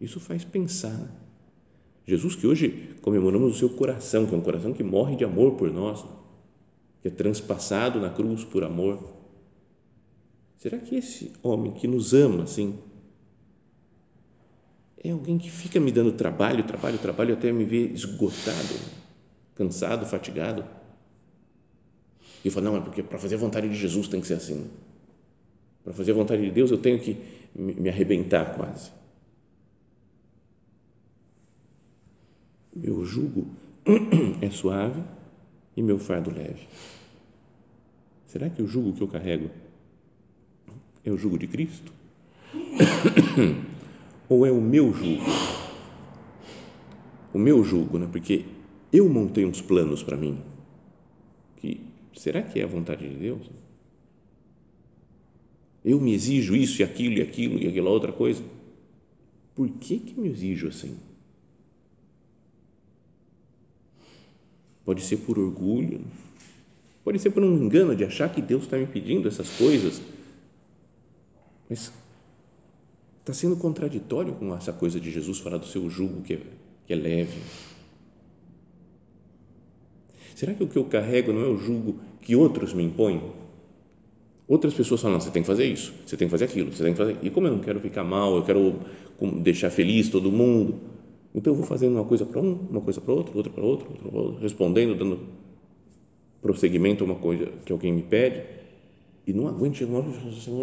Isso 0.01 0.19
faz 0.19 0.45
pensar. 0.45 0.99
Jesus, 2.07 2.35
que 2.35 2.47
hoje 2.47 2.97
comemoramos 3.03 3.55
o 3.55 3.59
seu 3.59 3.69
coração, 3.69 4.27
que 4.27 4.35
é 4.35 4.39
um 4.39 4.41
coração 4.41 4.73
que 4.73 4.83
morre 4.83 5.15
de 5.15 5.25
amor 5.25 5.57
por 5.57 5.71
nós, 5.71 6.05
que 7.03 7.09
é 7.09 7.11
transpassado 7.11 8.01
na 8.01 8.09
cruz 8.09 8.43
por 8.43 8.65
amor. 8.65 9.15
Será 10.57 10.79
que 10.79 10.97
esse 10.97 11.33
homem 11.43 11.73
que 11.73 11.87
nos 11.87 12.15
ama 12.15 12.45
assim 12.45 12.79
é 15.03 15.11
alguém 15.11 15.39
que 15.39 15.51
fica 15.51 15.81
me 15.81 15.91
dando 15.91 16.13
trabalho, 16.13 16.63
trabalho, 16.65 16.99
trabalho 16.99 17.35
até 17.35 17.51
me 17.51 17.65
ver 17.65 17.93
esgotado, 17.93 18.75
cansado, 19.55 20.05
fatigado? 20.05 20.65
E 22.45 22.49
eu 22.49 22.53
falo, 22.53 22.67
não, 22.67 22.77
é 22.77 22.81
porque 22.81 23.03
para 23.03 23.19
fazer 23.19 23.37
a 23.37 23.39
vontade 23.39 23.69
de 23.69 23.75
Jesus 23.75 24.09
tem 24.09 24.21
que 24.21 24.27
ser 24.27 24.35
assim. 24.35 24.71
Para 25.83 25.95
fazer 25.95 26.13
a 26.13 26.15
vontade 26.15 26.43
de 26.43 26.51
Deus 26.51 26.71
eu 26.71 26.77
tenho 26.77 26.99
que 26.99 27.17
me 27.55 27.89
arrebentar 27.89 28.55
quase. 28.55 28.91
Meu 32.77 33.05
jugo 33.05 33.49
é 34.43 34.51
suave 34.51 35.03
e 35.75 35.83
meu 35.83 35.99
fardo 35.99 36.31
leve. 36.31 36.69
Será 38.27 38.51
que 38.51 38.63
o 38.63 38.67
jugo 38.67 38.93
que 38.93 39.03
eu 39.03 39.09
carrego 39.09 39.51
é 41.05 41.11
o 41.11 41.17
jugo 41.17 41.39
de 41.39 41.47
Cristo? 41.47 41.91
Ou 44.31 44.47
é 44.47 44.53
o 44.53 44.61
meu 44.61 44.95
jugo? 44.95 45.25
O 47.35 47.39
meu 47.39 47.65
jugo, 47.65 47.99
né? 47.99 48.09
Porque 48.11 48.45
eu 48.93 49.09
montei 49.09 49.45
uns 49.45 49.61
planos 49.61 50.05
para 50.05 50.17
mim. 50.17 50.41
Que 51.57 51.81
será 52.15 52.41
que 52.41 52.61
é 52.61 52.63
a 52.63 52.69
vontade 52.69 53.09
de 53.09 53.17
Deus? 53.17 53.51
Eu 55.85 56.01
me 56.01 56.15
exijo 56.15 56.55
isso 56.55 56.81
e 56.81 56.85
aquilo 56.85 57.19
e 57.19 57.23
aquilo 57.23 57.59
e 57.59 57.67
aquela 57.67 57.91
outra 57.91 58.13
coisa. 58.13 58.41
Por 59.53 59.69
que 59.69 59.99
que 59.99 60.21
me 60.21 60.29
exijo 60.29 60.69
assim? 60.69 60.97
Pode 64.85 65.03
ser 65.03 65.17
por 65.19 65.41
orgulho, 65.41 66.01
pode 67.03 67.19
ser 67.19 67.31
por 67.31 67.43
um 67.43 67.57
engano 67.65 67.97
de 67.97 68.05
achar 68.05 68.33
que 68.33 68.41
Deus 68.41 68.63
está 68.63 68.77
me 68.77 68.87
pedindo 68.87 69.29
essas 69.29 69.51
coisas, 69.57 70.01
mas 71.69 71.93
está 73.31 73.33
sendo 73.33 73.57
contraditório 73.57 74.33
com 74.35 74.55
essa 74.55 74.73
coisa 74.73 75.01
de 75.01 75.11
Jesus 75.11 75.39
falar 75.39 75.57
do 75.57 75.67
seu 75.67 75.89
jugo 75.89 76.23
que 76.23 76.35
é, 76.35 76.41
que 76.87 76.93
é 76.93 76.97
leve. 76.97 77.39
Será 80.35 80.55
que 80.55 80.63
o 80.63 80.67
que 80.67 80.77
eu 80.77 80.85
carrego 80.85 81.33
não 81.33 81.43
é 81.43 81.49
o 81.49 81.57
jugo 81.57 81.97
que 82.21 82.35
outros 82.35 82.73
me 82.73 82.83
impõem? 82.83 83.23
Outras 84.49 84.75
pessoas 84.75 85.01
falam, 85.01 85.21
você 85.21 85.31
tem 85.31 85.43
que 85.43 85.47
fazer 85.47 85.65
isso, 85.65 85.93
você 86.05 86.17
tem 86.17 86.27
que 86.27 86.33
fazer 86.33 86.47
aquilo, 86.47 86.73
você 86.73 86.83
tem 86.83 86.93
que 86.93 86.99
fazer. 86.99 87.17
E 87.23 87.31
como 87.31 87.47
eu 87.47 87.53
não 87.53 87.61
quero 87.61 87.79
ficar 87.79 88.03
mal, 88.03 88.37
eu 88.37 88.43
quero 88.43 88.75
deixar 89.43 89.71
feliz 89.71 90.09
todo 90.09 90.31
mundo, 90.33 90.81
então 91.35 91.53
eu 91.53 91.57
vou 91.57 91.67
fazendo 91.67 91.95
uma 91.95 92.05
coisa 92.05 92.27
para 92.27 92.41
um, 92.41 92.59
uma 92.69 92.81
coisa 92.81 93.01
para 93.01 93.13
outro, 93.13 93.37
outra 93.37 93.53
para 93.53 93.63
outro, 93.63 93.89
outra 93.91 94.11
para 94.11 94.19
outro, 94.19 94.41
respondendo, 94.41 94.97
dando 94.97 95.21
prosseguimento 96.43 97.05
a 97.05 97.07
uma 97.07 97.17
coisa 97.17 97.47
que 97.65 97.71
alguém 97.71 97.93
me 97.93 98.03
pede 98.03 98.43
e 99.27 99.33
não 99.33 99.47
aguento, 99.47 99.83
eu 99.83 99.89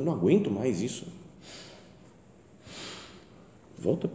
não 0.04 0.12
aguento 0.12 0.52
mais 0.52 0.82
isso. 0.82 1.06
Volta 3.80 4.08
a 4.08 4.10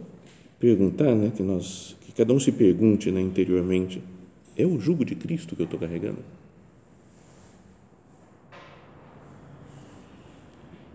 perguntar, 0.59 1.15
né, 1.15 1.31
que 1.35 1.41
nós, 1.41 1.95
que 2.01 2.11
cada 2.11 2.33
um 2.33 2.39
se 2.39 2.51
pergunte, 2.51 3.11
né, 3.11 3.21
interiormente, 3.21 4.01
é 4.57 4.65
o 4.65 4.79
jugo 4.79 5.03
de 5.03 5.15
Cristo 5.15 5.55
que 5.55 5.61
eu 5.61 5.65
estou 5.65 5.79
carregando? 5.79 6.19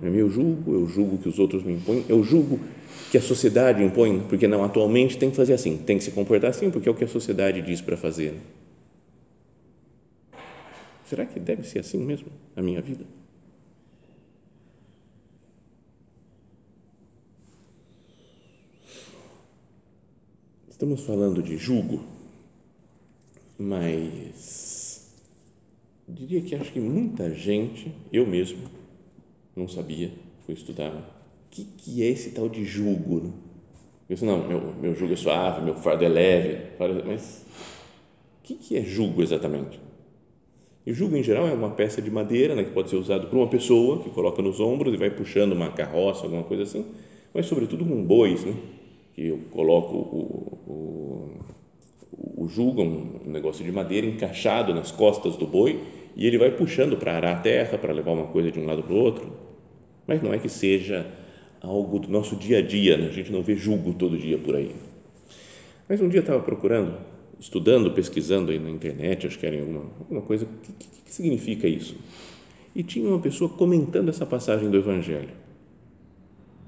É 0.02 0.08
meu 0.08 0.30
jugo, 0.30 0.74
é 0.74 0.78
o 0.78 0.86
jugo 0.86 1.18
que 1.18 1.28
os 1.28 1.38
outros 1.38 1.64
me 1.64 1.72
impõem, 1.72 2.04
é 2.08 2.14
o 2.14 2.22
jugo 2.22 2.60
que 3.10 3.18
a 3.18 3.22
sociedade 3.22 3.82
impõe, 3.82 4.20
porque 4.28 4.46
não, 4.46 4.62
atualmente 4.62 5.18
tem 5.18 5.30
que 5.30 5.36
fazer 5.36 5.54
assim, 5.54 5.76
tem 5.78 5.98
que 5.98 6.04
se 6.04 6.12
comportar 6.12 6.50
assim, 6.50 6.70
porque 6.70 6.88
é 6.88 6.92
o 6.92 6.94
que 6.94 7.04
a 7.04 7.08
sociedade 7.08 7.60
diz 7.62 7.80
para 7.80 7.96
fazer. 7.96 8.32
Né? 8.32 8.40
Será 11.08 11.24
que 11.24 11.40
deve 11.40 11.66
ser 11.66 11.80
assim 11.80 11.98
mesmo 11.98 12.28
a 12.54 12.62
minha 12.62 12.80
vida? 12.82 13.04
Estamos 20.78 21.00
falando 21.00 21.42
de 21.42 21.56
julgo, 21.56 22.04
mas 23.58 25.12
diria 26.06 26.40
que 26.40 26.54
acho 26.54 26.72
que 26.72 26.78
muita 26.78 27.34
gente, 27.34 27.92
eu 28.12 28.24
mesmo, 28.24 28.60
não 29.56 29.66
sabia, 29.66 30.12
fui 30.46 30.54
estudar 30.54 31.18
que, 31.50 31.64
que 31.64 32.00
é 32.04 32.06
esse 32.06 32.30
tal 32.30 32.48
de 32.48 32.64
jugo? 32.64 33.22
Né? 33.22 33.30
Eu 34.08 34.14
disse, 34.14 34.24
não, 34.24 34.46
meu, 34.46 34.72
meu 34.80 34.94
jugo 34.94 35.14
é 35.14 35.16
suave, 35.16 35.64
meu 35.64 35.74
fardo 35.74 36.04
é 36.04 36.08
leve, 36.08 36.58
mas 37.04 37.44
o 38.38 38.44
que, 38.44 38.54
que 38.54 38.76
é 38.76 38.84
jugo 38.84 39.20
exatamente? 39.20 39.80
E 40.86 40.92
o 40.92 40.94
jugo, 40.94 41.16
em 41.16 41.24
geral, 41.24 41.48
é 41.48 41.54
uma 41.54 41.70
peça 41.70 42.00
de 42.00 42.08
madeira 42.08 42.54
né, 42.54 42.62
que 42.62 42.70
pode 42.70 42.88
ser 42.88 42.94
usado 42.94 43.26
por 43.26 43.36
uma 43.36 43.48
pessoa 43.48 44.00
que 44.04 44.10
coloca 44.10 44.40
nos 44.40 44.60
ombros 44.60 44.94
e 44.94 44.96
vai 44.96 45.10
puxando 45.10 45.54
uma 45.54 45.72
carroça, 45.72 46.22
alguma 46.22 46.44
coisa 46.44 46.62
assim, 46.62 46.86
mas, 47.34 47.46
sobretudo, 47.46 47.84
com 47.84 48.00
bois, 48.04 48.44
né, 48.44 48.54
que 49.18 49.26
eu 49.26 49.40
coloco 49.50 49.96
o, 49.96 51.38
o, 52.12 52.44
o 52.44 52.48
jugo, 52.48 52.82
um 52.82 53.20
negócio 53.26 53.64
de 53.64 53.72
madeira 53.72 54.06
encaixado 54.06 54.72
nas 54.72 54.92
costas 54.92 55.36
do 55.36 55.44
boi 55.44 55.80
e 56.14 56.24
ele 56.24 56.38
vai 56.38 56.52
puxando 56.52 56.96
para 56.96 57.16
arar 57.16 57.38
a 57.38 57.40
terra, 57.40 57.76
para 57.76 57.92
levar 57.92 58.12
uma 58.12 58.28
coisa 58.28 58.52
de 58.52 58.60
um 58.60 58.64
lado 58.64 58.84
para 58.84 58.92
o 58.92 58.96
outro. 58.96 59.32
Mas 60.06 60.22
não 60.22 60.32
é 60.32 60.38
que 60.38 60.48
seja 60.48 61.04
algo 61.60 61.98
do 61.98 62.08
nosso 62.08 62.36
dia 62.36 62.58
a 62.58 62.62
dia, 62.62 62.96
né? 62.96 63.08
a 63.08 63.12
gente 63.12 63.32
não 63.32 63.42
vê 63.42 63.56
julgo 63.56 63.92
todo 63.92 64.16
dia 64.16 64.38
por 64.38 64.54
aí. 64.54 64.72
Mas 65.88 66.00
um 66.00 66.08
dia 66.08 66.18
eu 66.18 66.22
estava 66.22 66.40
procurando, 66.40 66.94
estudando, 67.40 67.90
pesquisando 67.90 68.52
aí 68.52 68.60
na 68.60 68.70
internet, 68.70 69.26
acho 69.26 69.36
que 69.36 69.46
era 69.46 69.58
alguma, 69.58 69.82
alguma 69.98 70.22
coisa, 70.22 70.44
o 70.44 70.48
que, 70.62 70.72
que, 70.74 71.02
que 71.06 71.12
significa 71.12 71.66
isso? 71.66 71.96
E 72.72 72.84
tinha 72.84 73.08
uma 73.08 73.18
pessoa 73.18 73.50
comentando 73.50 74.10
essa 74.10 74.24
passagem 74.24 74.70
do 74.70 74.76
Evangelho. 74.76 75.47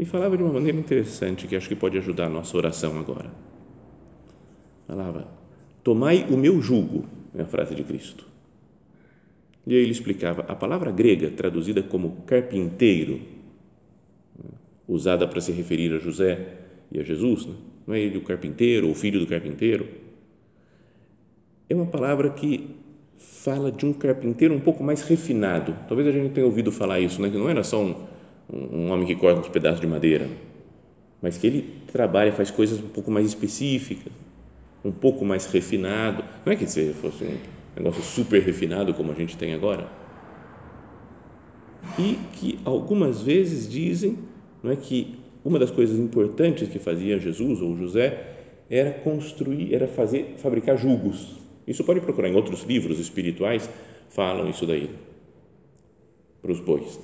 E 0.00 0.04
falava 0.06 0.34
de 0.34 0.42
uma 0.42 0.54
maneira 0.54 0.78
interessante, 0.78 1.46
que 1.46 1.54
acho 1.54 1.68
que 1.68 1.76
pode 1.76 1.98
ajudar 1.98 2.24
a 2.24 2.30
nossa 2.30 2.56
oração 2.56 2.98
agora. 2.98 3.30
Falava, 4.86 5.28
tomai 5.84 6.26
o 6.30 6.38
meu 6.38 6.58
jugo, 6.62 7.04
é 7.34 7.42
a 7.42 7.44
frase 7.44 7.74
de 7.74 7.84
Cristo. 7.84 8.24
E 9.66 9.74
aí 9.74 9.82
ele 9.82 9.92
explicava, 9.92 10.40
a 10.48 10.56
palavra 10.56 10.90
grega, 10.90 11.30
traduzida 11.30 11.82
como 11.82 12.22
carpinteiro, 12.24 13.20
usada 14.88 15.28
para 15.28 15.38
se 15.38 15.52
referir 15.52 15.92
a 15.92 15.98
José 15.98 16.48
e 16.90 16.98
a 16.98 17.02
Jesus, 17.02 17.44
né? 17.44 17.52
não 17.86 17.94
é 17.94 18.00
ele 18.00 18.16
o 18.16 18.22
carpinteiro 18.22 18.90
o 18.90 18.94
filho 18.94 19.20
do 19.20 19.26
carpinteiro. 19.26 19.86
É 21.68 21.74
uma 21.74 21.84
palavra 21.84 22.30
que 22.30 22.70
fala 23.18 23.70
de 23.70 23.84
um 23.84 23.92
carpinteiro 23.92 24.54
um 24.54 24.60
pouco 24.60 24.82
mais 24.82 25.02
refinado. 25.02 25.76
Talvez 25.86 26.08
a 26.08 26.10
gente 26.10 26.32
tenha 26.32 26.46
ouvido 26.46 26.72
falar 26.72 27.00
isso, 27.00 27.20
né? 27.20 27.28
que 27.28 27.36
não 27.36 27.50
era 27.50 27.62
só 27.62 27.84
um, 27.84 28.08
um 28.52 28.90
homem 28.90 29.06
que 29.06 29.14
corta 29.14 29.40
uns 29.40 29.48
pedaços 29.48 29.80
de 29.80 29.86
madeira, 29.86 30.28
mas 31.22 31.36
que 31.38 31.46
ele 31.46 31.74
trabalha, 31.92 32.32
faz 32.32 32.50
coisas 32.50 32.80
um 32.80 32.88
pouco 32.88 33.10
mais 33.10 33.26
específicas, 33.26 34.12
um 34.84 34.90
pouco 34.90 35.24
mais 35.24 35.46
refinado. 35.46 36.24
Não 36.44 36.52
é 36.52 36.56
que 36.56 36.66
seja 36.66 36.92
fosse 36.94 37.24
um 37.24 37.38
negócio 37.76 38.02
super 38.02 38.42
refinado 38.42 38.94
como 38.94 39.12
a 39.12 39.14
gente 39.14 39.36
tem 39.36 39.54
agora. 39.54 39.88
E 41.98 42.18
que 42.32 42.58
algumas 42.64 43.22
vezes 43.22 43.68
dizem 43.68 44.18
não 44.62 44.70
é 44.70 44.76
que 44.76 45.18
uma 45.44 45.58
das 45.58 45.70
coisas 45.70 45.98
importantes 45.98 46.68
que 46.68 46.78
fazia 46.78 47.18
Jesus 47.18 47.62
ou 47.62 47.76
José 47.76 48.36
era 48.68 48.92
construir, 48.92 49.74
era 49.74 49.86
fazer, 49.86 50.34
fabricar 50.36 50.76
jugos. 50.76 51.38
Isso 51.66 51.82
pode 51.84 52.00
procurar 52.00 52.28
em 52.28 52.34
outros 52.34 52.62
livros 52.62 52.98
espirituais, 52.98 53.68
falam 54.10 54.48
isso 54.48 54.66
daí 54.66 54.90
para 56.40 56.52
os 56.52 56.60
bois. 56.60 56.98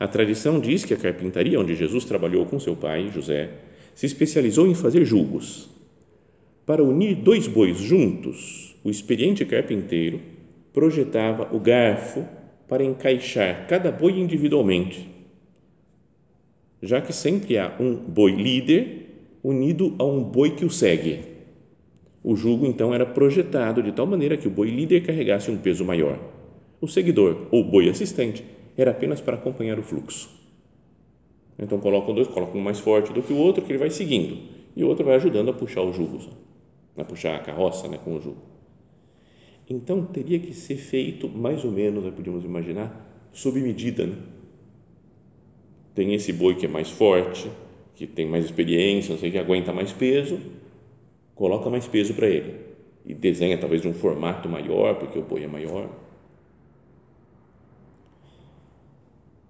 A 0.00 0.08
tradição 0.08 0.58
diz 0.58 0.84
que 0.84 0.94
a 0.94 0.96
carpintaria 0.96 1.60
onde 1.60 1.76
Jesus 1.76 2.04
trabalhou 2.04 2.44
com 2.46 2.58
seu 2.58 2.74
pai, 2.74 3.08
José, 3.14 3.50
se 3.94 4.06
especializou 4.06 4.66
em 4.66 4.74
fazer 4.74 5.04
jugos. 5.04 5.70
Para 6.66 6.82
unir 6.82 7.14
dois 7.14 7.46
bois 7.46 7.78
juntos, 7.78 8.74
o 8.82 8.90
experiente 8.90 9.44
carpinteiro 9.44 10.20
projetava 10.72 11.54
o 11.54 11.60
garfo 11.60 12.26
para 12.66 12.82
encaixar 12.82 13.68
cada 13.68 13.92
boi 13.92 14.18
individualmente 14.18 15.20
já 16.82 17.00
que 17.00 17.12
sempre 17.12 17.58
há 17.58 17.74
um 17.78 17.94
boi 17.94 18.32
líder 18.32 19.08
unido 19.42 19.94
a 19.98 20.04
um 20.04 20.22
boi 20.22 20.50
que 20.50 20.64
o 20.64 20.70
segue. 20.70 21.20
O 22.22 22.36
jugo 22.36 22.66
então 22.66 22.94
era 22.94 23.06
projetado 23.06 23.82
de 23.82 23.92
tal 23.92 24.06
maneira 24.06 24.36
que 24.36 24.48
o 24.48 24.50
boi 24.50 24.70
líder 24.70 25.02
carregasse 25.02 25.50
um 25.50 25.56
peso 25.56 25.84
maior. 25.84 26.18
O 26.80 26.88
seguidor 26.88 27.46
ou 27.50 27.64
boi 27.64 27.88
assistente 27.88 28.44
era 28.80 28.92
apenas 28.92 29.20
para 29.20 29.36
acompanhar 29.36 29.78
o 29.78 29.82
fluxo. 29.82 30.30
Então 31.58 31.78
colocam 31.78 32.14
dois, 32.14 32.28
colocam 32.28 32.60
um 32.60 32.64
mais 32.64 32.80
forte 32.80 33.12
do 33.12 33.22
que 33.22 33.32
o 33.32 33.36
outro 33.36 33.64
que 33.64 33.70
ele 33.70 33.78
vai 33.78 33.90
seguindo 33.90 34.38
e 34.74 34.82
o 34.82 34.88
outro 34.88 35.04
vai 35.04 35.16
ajudando 35.16 35.50
a 35.50 35.52
puxar 35.52 35.82
o 35.82 35.92
jugo, 35.92 36.18
a 36.96 37.04
puxar 37.04 37.36
a 37.36 37.38
carroça, 37.40 37.88
né, 37.88 37.98
com 38.02 38.16
o 38.16 38.20
jugo. 38.20 38.42
Então 39.68 40.04
teria 40.04 40.38
que 40.38 40.54
ser 40.54 40.76
feito 40.76 41.28
mais 41.28 41.64
ou 41.64 41.70
menos, 41.70 42.04
nós 42.04 42.14
podíamos 42.14 42.44
imaginar, 42.44 43.28
sob 43.32 43.60
medida. 43.60 44.06
Né? 44.06 44.16
Tem 45.94 46.14
esse 46.14 46.32
boi 46.32 46.54
que 46.54 46.66
é 46.66 46.68
mais 46.68 46.90
forte, 46.90 47.50
que 47.94 48.06
tem 48.06 48.26
mais 48.26 48.46
experiência, 48.46 49.12
não 49.12 49.20
sei, 49.20 49.30
que 49.30 49.38
aguenta 49.38 49.72
mais 49.72 49.92
peso, 49.92 50.40
coloca 51.34 51.68
mais 51.68 51.86
peso 51.86 52.14
para 52.14 52.26
ele 52.26 52.54
e 53.04 53.14
desenha 53.14 53.58
talvez 53.58 53.84
um 53.84 53.92
formato 53.92 54.48
maior, 54.48 54.96
porque 54.96 55.18
o 55.18 55.22
boi 55.22 55.44
é 55.44 55.46
maior. 55.46 55.88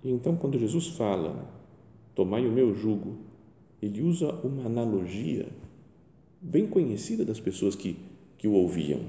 E 0.03 0.11
então, 0.11 0.37
quando 0.37 0.59
Jesus 0.59 0.89
fala, 0.89 1.49
tomai 2.15 2.47
o 2.47 2.53
meu 2.53 2.75
jugo, 2.75 3.19
ele 3.83 4.03
usa 4.03 4.31
uma 4.45 4.67
analogia 4.67 5.47
bem 6.41 6.67
conhecida 6.67 7.25
das 7.25 7.39
pessoas 7.39 7.75
que, 7.75 7.97
que 8.39 8.49
o 8.49 8.53
ouviam. 8.53 9.01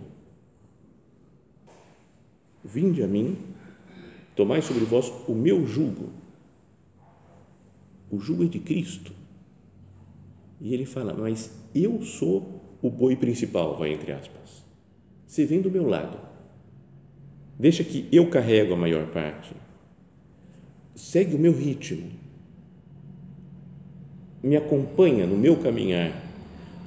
Vinde 2.63 3.01
a 3.01 3.07
mim, 3.07 3.37
tomai 4.35 4.61
sobre 4.61 4.83
vós 4.85 5.11
o 5.27 5.33
meu 5.33 5.65
jugo. 5.65 6.09
O 8.09 8.19
jugo 8.19 8.43
é 8.43 8.47
de 8.47 8.59
Cristo. 8.59 9.13
E 10.59 10.73
ele 10.73 10.85
fala, 10.85 11.13
mas 11.13 11.51
eu 11.73 12.01
sou 12.03 12.61
o 12.81 12.89
boi 12.89 13.15
principal, 13.15 13.77
vai 13.77 13.93
entre 13.93 14.11
aspas. 14.11 14.65
Você 15.25 15.45
vem 15.45 15.61
do 15.61 15.71
meu 15.71 15.87
lado. 15.87 16.19
Deixa 17.57 17.83
que 17.83 18.07
eu 18.11 18.29
carrego 18.29 18.73
a 18.73 18.77
maior 18.77 19.07
parte. 19.11 19.55
Segue 20.95 21.35
o 21.35 21.39
meu 21.39 21.53
ritmo. 21.53 22.11
Me 24.43 24.55
acompanha 24.55 25.25
no 25.25 25.37
meu 25.37 25.57
caminhar. 25.57 26.11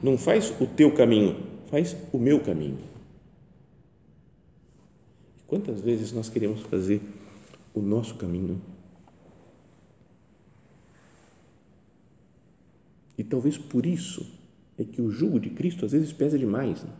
Não 0.03 0.19
faz 0.19 0.53
o 0.61 0.67
teu 0.67 0.93
caminho, 0.93 1.37
faz 1.71 1.97
o 2.13 2.19
meu 2.19 2.41
caminho. 2.41 2.79
Quantas 5.47 5.81
vezes 5.81 6.13
nós 6.13 6.29
queremos 6.29 6.63
fazer 6.63 7.01
o 7.73 7.81
nosso 7.81 8.17
caminho? 8.17 8.61
E 13.17 13.23
talvez 13.23 13.57
por 13.57 13.87
isso 13.87 14.27
é 14.77 14.85
que 14.85 15.01
o 15.01 15.11
jugo 15.11 15.39
de 15.39 15.51
Cristo 15.51 15.85
às 15.85 15.93
vezes 15.93 16.13
pesa 16.13 16.39
demais. 16.39 16.83
Né? 16.83 16.91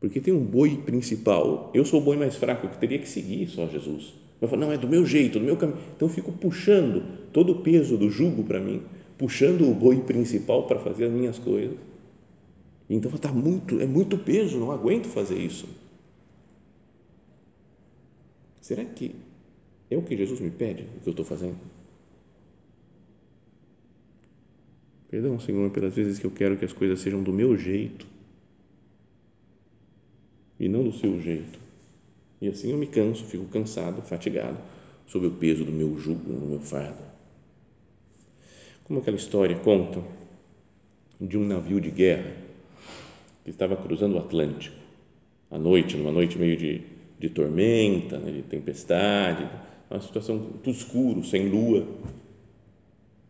Porque 0.00 0.20
tem 0.20 0.34
um 0.34 0.44
boi 0.44 0.76
principal, 0.78 1.70
eu 1.72 1.84
sou 1.84 2.00
o 2.00 2.04
boi 2.04 2.16
mais 2.16 2.36
fraco, 2.36 2.68
que 2.68 2.78
teria 2.78 2.98
que 2.98 3.08
seguir 3.08 3.48
só 3.48 3.68
Jesus. 3.68 4.12
Eu 4.42 4.48
falo, 4.48 4.62
não, 4.62 4.72
é 4.72 4.76
do 4.76 4.88
meu 4.88 5.06
jeito, 5.06 5.38
do 5.38 5.44
meu 5.44 5.56
caminho. 5.56 5.78
Então 5.94 6.08
eu 6.08 6.12
fico 6.12 6.32
puxando 6.32 7.30
todo 7.32 7.52
o 7.52 7.62
peso 7.62 7.96
do 7.96 8.10
jugo 8.10 8.42
para 8.42 8.60
mim, 8.60 8.82
puxando 9.16 9.70
o 9.70 9.72
boi 9.72 10.00
principal 10.00 10.66
para 10.66 10.80
fazer 10.80 11.04
as 11.04 11.12
minhas 11.12 11.38
coisas. 11.38 11.78
Então 12.90 13.08
tá 13.12 13.32
muito, 13.32 13.80
é 13.80 13.86
muito 13.86 14.18
peso, 14.18 14.58
não 14.58 14.72
aguento 14.72 15.06
fazer 15.06 15.38
isso. 15.38 15.68
Será 18.60 18.84
que 18.84 19.14
é 19.88 19.96
o 19.96 20.02
que 20.02 20.16
Jesus 20.16 20.40
me 20.40 20.50
pede, 20.50 20.88
o 20.96 21.00
que 21.00 21.08
eu 21.08 21.12
estou 21.12 21.24
fazendo? 21.24 21.58
Perdão, 25.08 25.38
Senhor, 25.38 25.70
pelas 25.70 25.94
vezes 25.94 26.18
que 26.18 26.24
eu 26.24 26.30
quero 26.32 26.56
que 26.56 26.64
as 26.64 26.72
coisas 26.72 26.98
sejam 26.98 27.22
do 27.22 27.32
meu 27.32 27.56
jeito 27.56 28.06
e 30.58 30.68
não 30.68 30.82
do 30.82 30.92
seu 30.92 31.20
jeito. 31.20 31.61
E 32.42 32.48
assim 32.48 32.72
eu 32.72 32.76
me 32.76 32.88
canso, 32.88 33.24
fico 33.24 33.44
cansado, 33.44 34.02
fatigado, 34.02 34.58
sob 35.06 35.28
o 35.28 35.30
peso 35.30 35.64
do 35.64 35.70
meu 35.70 35.96
jugo, 35.96 36.32
do 36.32 36.44
meu 36.44 36.58
fardo. 36.58 37.00
Como 38.82 38.98
aquela 38.98 39.16
história 39.16 39.56
conta 39.60 40.02
de 41.20 41.38
um 41.38 41.46
navio 41.46 41.80
de 41.80 41.88
guerra 41.88 42.32
que 43.44 43.50
estava 43.50 43.76
cruzando 43.76 44.16
o 44.16 44.18
Atlântico 44.18 44.74
à 45.52 45.56
noite, 45.56 45.96
numa 45.96 46.10
noite 46.10 46.36
meio 46.36 46.56
de, 46.56 46.82
de 47.16 47.30
tormenta, 47.30 48.18
né, 48.18 48.32
de 48.32 48.42
tempestade, 48.42 49.48
uma 49.88 50.00
situação 50.00 50.40
tudo 50.64 50.76
escuro, 50.76 51.24
sem 51.24 51.48
lua. 51.48 51.86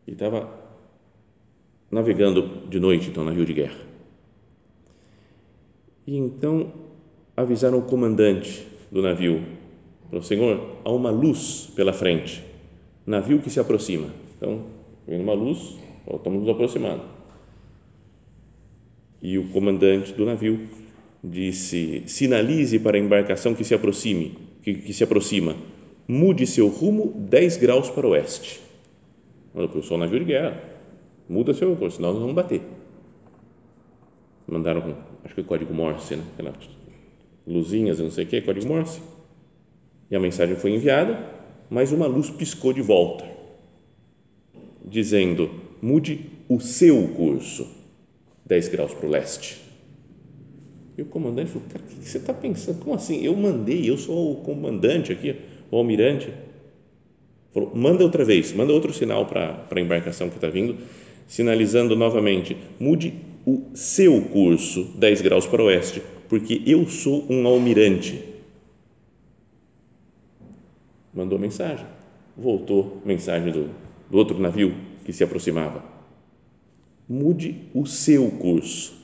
E 0.07 0.12
estava 0.12 0.59
navegando 1.90 2.66
de 2.66 2.81
noite, 2.81 3.11
então, 3.11 3.25
navio 3.25 3.44
de 3.44 3.53
guerra. 3.53 3.79
E 6.07 6.16
então 6.16 6.72
avisaram 7.37 7.79
o 7.79 7.83
comandante 7.83 8.72
do 8.92 9.02
navio: 9.02 9.42
falou, 10.09 10.22
Senhor, 10.22 10.76
há 10.85 10.90
uma 10.92 11.11
luz 11.11 11.72
pela 11.74 11.92
frente, 11.92 12.44
navio 13.05 13.40
que 13.40 13.50
se 13.50 13.59
aproxima. 13.59 14.09
Então, 14.37 14.66
vem 15.09 15.20
uma 15.20 15.33
luz, 15.33 15.76
estamos 16.07 16.40
nos 16.40 16.48
aproximando. 16.48 17.02
E 19.20 19.38
o 19.38 19.48
comandante 19.48 20.12
do 20.12 20.24
navio 20.24 20.68
disse: 21.24 22.05
sinalize 22.07 22.78
para 22.78 22.96
a 22.96 23.00
embarcação 23.00 23.55
que 23.55 23.64
se 23.64 23.74
aproxime, 23.74 24.37
que, 24.62 24.74
que 24.74 24.92
se 24.92 25.02
aproxima, 25.02 25.57
mude 26.07 26.46
seu 26.46 26.68
rumo 26.68 27.14
10 27.28 27.57
graus 27.57 27.88
para 27.88 28.07
o 28.07 28.11
oeste. 28.11 28.61
Eu 29.55 29.83
sou 29.83 29.96
um 29.96 30.00
navio 30.00 30.18
de 30.18 30.26
guerra 30.26 30.72
muda 31.33 31.55
seu 31.55 31.74
curso, 31.76 31.96
senão 31.96 32.12
nós 32.12 32.20
vamos 32.20 32.35
bater. 32.35 32.61
Mandaram, 34.46 34.96
acho 35.24 35.35
que 35.35 35.40
o 35.40 35.44
código 35.44 35.72
Morse, 35.72 36.16
né? 36.16 36.24
Aquela 36.35 36.52
luzinhas 37.46 37.98
não 37.98 38.11
sei 38.11 38.24
o 38.24 38.26
que, 38.26 38.40
código 38.40 38.66
Morse. 38.66 39.00
E 40.11 40.16
a 40.16 40.20
mensagem 40.20 40.57
foi 40.57 40.72
enviada, 40.72 41.18
mas 41.70 41.92
uma 41.92 42.07
luz 42.07 42.31
piscou 42.31 42.72
de 42.72 42.83
volta, 42.83 43.24
dizendo: 44.85 45.50
mude 45.81 46.26
o 46.48 46.61
seu 46.61 47.09
curso 47.09 47.66
10 48.44 48.68
graus 48.68 48.94
para 48.94 49.07
o 49.07 49.11
leste. 49.11 49.61
E 50.96 51.02
o 51.02 51.07
comandante 51.07 51.50
falou: 51.50 51.68
Cara, 51.68 51.85
o 51.85 51.88
que 51.88 52.09
você 52.09 52.18
está 52.18 52.35
pensando? 52.35 52.78
Como 52.81 52.94
assim? 52.94 53.24
Eu 53.24 53.35
mandei, 53.35 53.88
eu 53.88 53.96
sou 53.96 54.33
o 54.33 54.37
comandante 54.37 55.12
aqui, 55.12 55.37
o 55.70 55.76
almirante. 55.76 56.28
Falou: 57.50 57.72
manda 57.74 58.05
outra 58.05 58.24
vez, 58.24 58.52
manda 58.52 58.72
outro 58.72 58.92
sinal 58.92 59.26
para 59.26 59.66
a 59.70 59.81
embarcação 59.81 60.28
que 60.28 60.37
está 60.37 60.48
vindo 60.48 60.76
sinalizando 61.26 61.96
novamente: 61.96 62.57
mude 62.78 63.14
o 63.46 63.62
seu 63.74 64.20
curso 64.20 64.85
10 64.96 65.22
graus 65.22 65.46
para 65.46 65.62
o 65.62 65.66
oeste, 65.66 66.02
porque 66.33 66.62
eu 66.64 66.88
sou 66.88 67.27
um 67.29 67.47
almirante. 67.47 68.25
Mandou 71.12 71.38
mensagem, 71.38 71.85
voltou 72.35 73.03
mensagem 73.05 73.53
do, 73.53 73.68
do 74.11 74.16
outro 74.16 74.38
navio 74.38 74.75
que 75.05 75.12
se 75.12 75.23
aproximava. 75.23 75.85
Mude 77.07 77.68
o 77.75 77.85
seu 77.85 78.31
curso. 78.31 78.95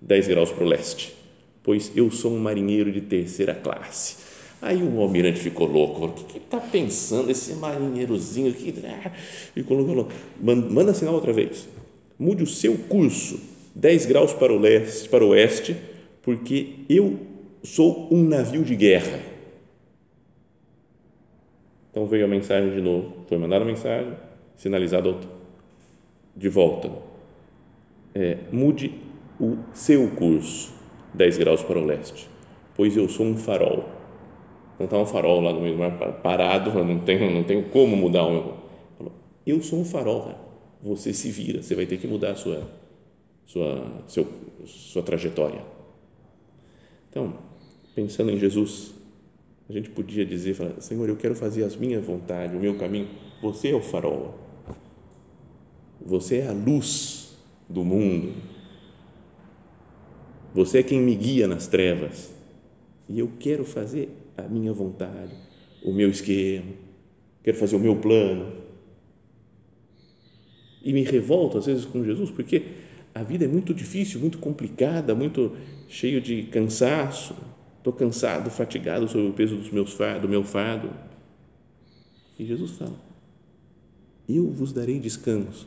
10 0.00 0.28
graus 0.28 0.50
para 0.50 0.64
o 0.64 0.66
leste, 0.66 1.14
pois 1.62 1.92
eu 1.94 2.10
sou 2.10 2.32
um 2.32 2.38
marinheiro 2.38 2.90
de 2.90 3.02
terceira 3.02 3.54
classe. 3.54 4.16
Aí 4.62 4.82
o 4.82 5.02
almirante 5.02 5.40
ficou 5.40 5.66
louco, 5.66 6.06
o 6.06 6.12
que 6.14 6.38
está 6.38 6.58
pensando 6.58 7.30
esse 7.30 7.52
marinheirozinho 7.56 8.48
aqui? 8.52 8.74
E 9.54 9.62
colocou, 9.62 10.08
manda 10.40 10.94
sinal 10.94 11.12
outra 11.12 11.34
vez, 11.34 11.68
mude 12.18 12.42
o 12.42 12.46
seu 12.46 12.74
curso. 12.74 13.38
10 13.74 14.06
graus 14.06 14.32
para 14.32 14.50
o 14.50 14.58
leste, 14.58 15.10
para 15.10 15.22
o 15.22 15.28
oeste, 15.28 15.76
porque 16.28 16.80
eu 16.90 17.20
sou 17.62 18.06
um 18.12 18.22
navio 18.22 18.62
de 18.62 18.76
guerra. 18.76 19.18
Então 21.90 22.04
veio 22.04 22.26
a 22.26 22.28
mensagem 22.28 22.70
de 22.70 22.82
novo, 22.82 23.24
foi 23.26 23.38
mandada 23.38 23.64
a 23.64 23.66
mensagem, 23.66 24.12
sinalizada 24.54 25.16
de 26.36 26.48
volta. 26.50 26.90
É, 28.14 28.40
mude 28.52 28.92
o 29.40 29.56
seu 29.72 30.10
curso 30.10 30.70
10 31.14 31.38
graus 31.38 31.62
para 31.62 31.78
o 31.78 31.86
leste, 31.86 32.28
pois 32.76 32.94
eu 32.94 33.08
sou 33.08 33.24
um 33.24 33.38
farol 33.38 33.88
não 34.78 34.84
está 34.84 34.98
um 34.98 35.06
farol 35.06 35.40
lá 35.40 35.50
no 35.50 35.62
meio 35.62 35.72
do 35.72 35.78
mar 35.78 35.92
parado, 36.22 36.84
não 36.84 36.98
tenho, 36.98 37.30
não 37.30 37.42
tenho 37.42 37.70
como 37.70 37.96
mudar 37.96 38.24
o 38.24 38.30
meu. 38.32 38.54
Eu 39.46 39.62
sou 39.62 39.80
um 39.80 39.84
farol, 39.84 40.24
cara. 40.24 40.38
você 40.82 41.14
se 41.14 41.30
vira, 41.30 41.62
você 41.62 41.74
vai 41.74 41.86
ter 41.86 41.96
que 41.96 42.06
mudar 42.06 42.32
a 42.32 42.36
sua, 42.36 42.70
sua, 43.46 44.04
seu, 44.06 44.26
sua 44.66 45.02
trajetória. 45.02 45.77
Então, 47.10 47.38
pensando 47.94 48.30
em 48.30 48.38
Jesus, 48.38 48.94
a 49.68 49.72
gente 49.72 49.90
podia 49.90 50.24
dizer, 50.24 50.54
falar, 50.54 50.80
Senhor, 50.80 51.08
eu 51.08 51.16
quero 51.16 51.34
fazer 51.34 51.64
as 51.64 51.76
minhas 51.76 52.04
vontades, 52.04 52.56
o 52.56 52.60
meu 52.60 52.76
caminho. 52.78 53.08
Você 53.42 53.68
é 53.68 53.74
o 53.74 53.80
farol. 53.80 54.38
Você 56.04 56.38
é 56.38 56.48
a 56.48 56.52
luz 56.52 57.36
do 57.68 57.84
mundo. 57.84 58.32
Você 60.54 60.78
é 60.78 60.82
quem 60.82 61.00
me 61.00 61.14
guia 61.14 61.46
nas 61.46 61.66
trevas. 61.66 62.32
E 63.08 63.18
eu 63.18 63.30
quero 63.38 63.64
fazer 63.64 64.08
a 64.36 64.42
minha 64.42 64.72
vontade, 64.72 65.34
o 65.82 65.92
meu 65.92 66.08
esquema, 66.10 66.72
quero 67.42 67.56
fazer 67.56 67.76
o 67.76 67.78
meu 67.78 67.96
plano. 67.96 68.52
E 70.82 70.92
me 70.92 71.02
revolto 71.02 71.58
às 71.58 71.66
vezes 71.66 71.84
com 71.84 72.04
Jesus, 72.04 72.30
porque 72.30 72.62
a 73.14 73.22
vida 73.22 73.44
é 73.44 73.48
muito 73.48 73.74
difícil, 73.74 74.20
muito 74.20 74.38
complicada, 74.38 75.14
muito 75.14 75.56
cheio 75.88 76.20
de 76.20 76.44
cansaço. 76.44 77.34
Estou 77.78 77.92
cansado, 77.92 78.50
fatigado 78.50 79.08
sob 79.08 79.28
o 79.28 79.32
peso 79.32 79.56
dos 79.56 79.70
meus 79.70 79.96
do 80.20 80.28
meu 80.28 80.44
fado. 80.44 80.90
E 82.38 82.44
Jesus 82.44 82.72
fala: 82.72 82.96
Eu 84.28 84.50
vos 84.50 84.72
darei 84.72 84.98
descanso. 84.98 85.66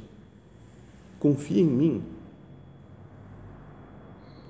Confia 1.19 1.61
em 1.61 1.65
mim. 1.65 2.03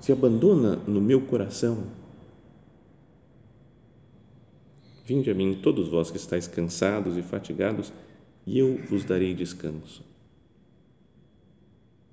Se 0.00 0.12
abandona 0.12 0.76
no 0.86 1.00
meu 1.00 1.20
coração 1.20 1.86
Vinde 5.04 5.30
a 5.30 5.34
mim, 5.34 5.58
todos 5.60 5.88
vós 5.88 6.10
que 6.10 6.16
estáis 6.16 6.46
cansados 6.46 7.16
e 7.16 7.22
fatigados, 7.22 7.92
e 8.46 8.58
eu 8.58 8.78
vos 8.88 9.04
darei 9.04 9.34
descanso. 9.34 10.04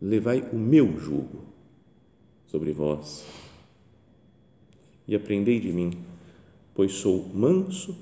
Levai 0.01 0.47
o 0.53 0.55
meu 0.57 0.97
jugo 0.97 1.43
sobre 2.47 2.71
vós 2.71 3.25
e 5.07 5.15
aprendei 5.15 5.59
de 5.59 5.71
mim, 5.71 5.91
pois 6.73 6.93
sou 6.93 7.27
manso 7.33 7.97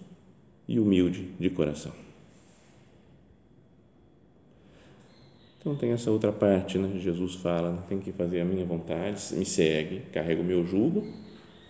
e 0.67 0.79
humilde 0.79 1.31
de 1.39 1.49
coração. 1.49 1.91
Então 5.59 5.75
tem 5.75 5.91
essa 5.91 6.11
outra 6.11 6.31
parte, 6.31 6.77
né? 6.77 6.99
Jesus 6.99 7.35
fala, 7.35 7.83
tem 7.89 7.99
que 7.99 8.11
fazer 8.11 8.41
a 8.41 8.45
minha 8.45 8.65
vontade, 8.65 9.33
me 9.33 9.45
segue, 9.45 10.01
carrega 10.13 10.41
o 10.41 10.45
meu 10.45 10.65
jugo, 10.65 11.05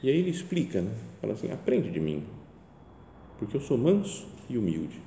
e 0.04 0.10
aí 0.10 0.18
ele 0.18 0.30
explica, 0.30 0.82
né? 0.82 0.94
Fala 1.22 1.34
assim, 1.34 1.50
aprende 1.52 1.90
de 1.90 2.00
mim, 2.00 2.24
porque 3.40 3.58
eu 3.58 3.62
sou 3.62 3.78
manso 3.78 4.28
e 4.50 4.58
humilde. 4.58 5.07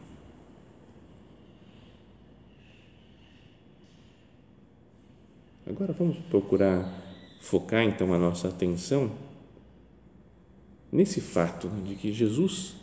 Agora 5.70 5.92
vamos 5.92 6.16
procurar 6.28 6.92
focar 7.38 7.84
então 7.84 8.12
a 8.12 8.18
nossa 8.18 8.48
atenção 8.48 9.08
nesse 10.90 11.20
fato 11.20 11.68
né, 11.68 11.84
de 11.86 11.94
que 11.94 12.12
Jesus 12.12 12.74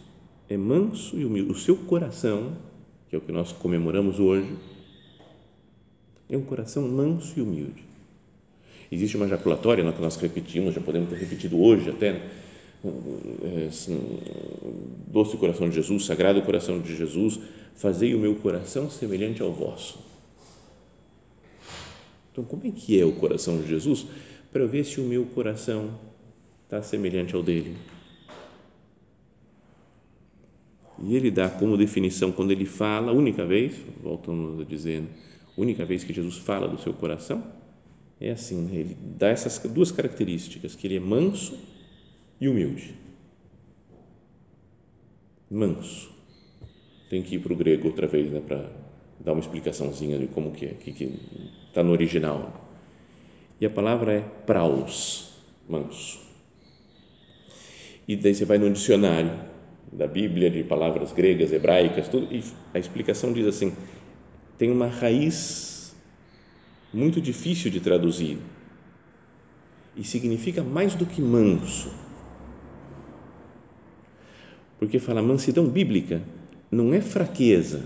é 0.48 0.56
manso 0.56 1.20
e 1.20 1.26
humilde. 1.26 1.52
O 1.52 1.56
seu 1.56 1.76
coração, 1.76 2.54
que 3.10 3.16
é 3.18 3.20
o 3.20 3.22
que 3.22 3.32
nós 3.34 3.52
comemoramos 3.52 4.22
hoje, 4.22 4.56
é 6.30 6.38
um 6.38 6.44
coração 6.44 6.88
manso 6.88 7.38
e 7.38 7.42
humilde. 7.42 7.84
Existe 8.90 9.18
uma 9.18 9.28
jaculatória 9.28 9.92
que 9.92 10.02
nós 10.02 10.16
repetimos, 10.16 10.74
já 10.74 10.80
podemos 10.80 11.10
ter 11.10 11.18
repetido 11.18 11.60
hoje 11.60 11.90
até, 11.90 12.14
né? 12.14 12.30
É, 13.44 13.68
assim, 13.68 14.00
doce 15.08 15.36
coração 15.36 15.68
de 15.68 15.76
Jesus, 15.76 16.06
sagrado 16.06 16.42
coração 16.44 16.80
de 16.80 16.96
Jesus, 16.96 17.38
fazei 17.76 18.16
o 18.16 18.20
meu 18.20 18.36
coração 18.36 18.90
semelhante 18.90 19.42
ao 19.42 19.52
vosso. 19.52 20.17
Então, 22.38 22.46
como 22.46 22.68
é 22.68 22.72
que 22.72 23.00
é 23.00 23.04
o 23.04 23.14
coração 23.14 23.60
de 23.60 23.68
Jesus? 23.68 24.06
Para 24.52 24.68
ver 24.68 24.86
se 24.86 25.02
o 25.02 25.04
meu 25.04 25.26
coração 25.26 26.00
está 26.64 26.84
semelhante 26.84 27.36
ao 27.36 27.42
dele. 27.42 27.76
E 31.00 31.16
ele 31.16 31.32
dá 31.32 31.50
como 31.50 31.76
definição, 31.76 32.32
quando 32.32 32.52
ele 32.52 32.66
fala, 32.66 33.12
única 33.12 33.44
vez, 33.44 33.82
voltando 34.04 34.62
a 34.62 34.66
dizer, 34.66 35.02
única 35.58 35.84
vez 35.84 36.04
que 36.04 36.14
Jesus 36.14 36.38
fala 36.38 36.68
do 36.68 36.80
seu 36.80 36.94
coração, 36.94 37.44
é 38.22 38.30
assim, 38.30 38.62
né? 38.62 38.76
ele 38.82 38.96
dá 39.18 39.30
essas 39.30 39.58
duas 39.72 39.92
características, 39.92 40.76
que 40.76 40.86
ele 40.86 40.98
é 40.98 41.00
manso 41.00 41.58
e 42.40 42.48
humilde. 42.48 42.94
Manso. 45.50 46.12
Tem 47.10 47.24
que 47.24 47.38
ir 47.38 47.40
para 47.40 47.54
o 47.54 47.56
grego 47.56 47.88
outra 47.88 48.06
vez, 48.06 48.32
né, 48.32 48.44
para 48.46 48.70
dar 49.20 49.34
uma 49.34 49.42
explicaçãozinha 49.42 50.20
de 50.20 50.28
como 50.28 50.52
que 50.52 50.66
é, 50.66 50.74
que 50.74 50.92
está 51.68 51.84
no 51.84 51.92
original. 51.92 52.66
E 53.60 53.66
a 53.66 53.70
palavra 53.70 54.14
é 54.14 54.22
praus, 54.46 55.34
manso. 55.68 56.20
E 58.08 58.16
daí 58.16 58.34
você 58.34 58.46
vai 58.46 58.58
no 58.58 58.72
dicionário 58.72 59.32
da 59.92 60.08
Bíblia, 60.08 60.50
de 60.50 60.64
palavras 60.64 61.12
gregas, 61.12 61.52
hebraicas, 61.52 62.08
tudo, 62.08 62.34
e 62.34 62.44
a 62.74 62.80
explicação 62.80 63.34
diz 63.34 63.46
assim: 63.48 63.74
tem 64.58 64.72
uma 64.72 64.88
raiz 64.88 65.96
muito 66.94 67.20
difícil 67.20 67.70
de 67.70 67.80
traduzir 67.80 68.38
e 69.96 70.04
significa 70.04 70.64
mais 70.64 70.94
do 70.96 71.06
que 71.06 71.22
manso. 71.22 71.92
Porque 74.80 75.00
fala 75.00 75.22
mansidão 75.22 75.68
bíblica 75.68 76.22
não 76.72 76.94
é 76.94 77.02
fraqueza, 77.02 77.84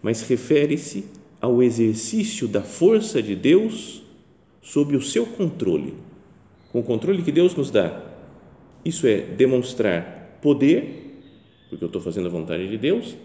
mas 0.00 0.22
refere-se 0.22 1.04
ao 1.42 1.60
exercício 1.60 2.46
da 2.46 2.62
força 2.62 3.20
de 3.20 3.34
Deus 3.34 4.00
sob 4.62 4.96
o 4.96 5.02
seu 5.02 5.26
controle, 5.26 5.92
com 6.70 6.78
o 6.78 6.84
controle 6.84 7.20
que 7.20 7.32
Deus 7.32 7.52
nos 7.56 7.68
dá. 7.68 8.00
Isso 8.84 9.08
é 9.08 9.20
demonstrar 9.20 10.38
poder, 10.40 11.18
porque 11.68 11.82
eu 11.82 11.86
estou 11.86 12.00
fazendo 12.00 12.28
a 12.28 12.30
vontade 12.30 12.68
de 12.68 12.78
Deus, 12.78 13.16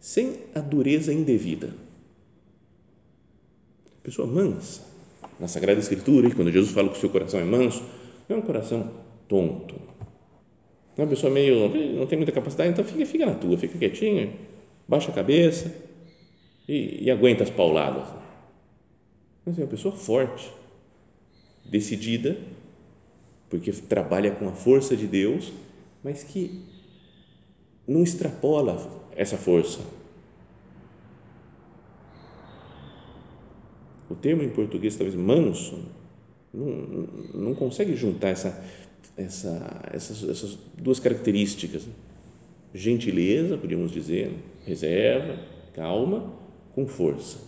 sem 0.00 0.38
a 0.54 0.60
dureza 0.60 1.12
indevida. 1.12 1.74
Pessoa 4.02 4.26
mansa. 4.26 4.90
Na 5.38 5.46
Sagrada 5.46 5.78
Escritura, 5.78 6.30
quando 6.30 6.50
Jesus 6.50 6.72
fala 6.72 6.88
que 6.88 6.96
o 6.96 7.00
seu 7.00 7.10
coração 7.10 7.38
é 7.38 7.44
manso, 7.44 7.82
não 8.28 8.36
é 8.36 8.38
um 8.38 8.42
coração 8.42 8.90
tonto. 9.28 9.74
É 10.96 11.02
uma 11.02 11.08
pessoa 11.08 11.30
meio, 11.30 11.68
não 11.98 12.06
tem 12.06 12.16
muita 12.16 12.32
capacidade, 12.32 12.70
então 12.70 12.84
fica, 12.84 13.04
fica 13.04 13.26
na 13.26 13.34
tua, 13.34 13.58
fica 13.58 13.78
quietinho, 13.78 14.32
baixa 14.88 15.10
a 15.10 15.14
cabeça 15.14 15.91
e, 16.72 17.04
e 17.04 17.10
aguenta 17.10 17.42
as 17.42 17.50
pauladas. 17.50 18.08
Mas 19.44 19.58
é 19.58 19.62
uma 19.62 19.68
pessoa 19.68 19.94
forte, 19.94 20.50
decidida, 21.64 22.36
porque 23.50 23.70
trabalha 23.72 24.30
com 24.30 24.48
a 24.48 24.52
força 24.52 24.96
de 24.96 25.06
Deus, 25.06 25.52
mas 26.02 26.24
que 26.24 26.64
não 27.86 28.02
extrapola 28.02 29.02
essa 29.14 29.36
força. 29.36 29.80
O 34.08 34.14
termo 34.14 34.42
em 34.42 34.48
português, 34.48 34.96
talvez 34.96 35.14
manso, 35.14 35.78
não, 36.52 36.66
não 37.34 37.54
consegue 37.54 37.96
juntar 37.96 38.28
essa, 38.28 38.64
essa, 39.16 39.90
essas, 39.92 40.22
essas 40.28 40.58
duas 40.78 40.98
características. 40.98 41.86
Gentileza, 42.74 43.58
podríamos 43.58 43.90
dizer, 43.90 44.32
reserva, 44.64 45.38
calma, 45.74 46.41
com 46.74 46.86
força. 46.86 47.38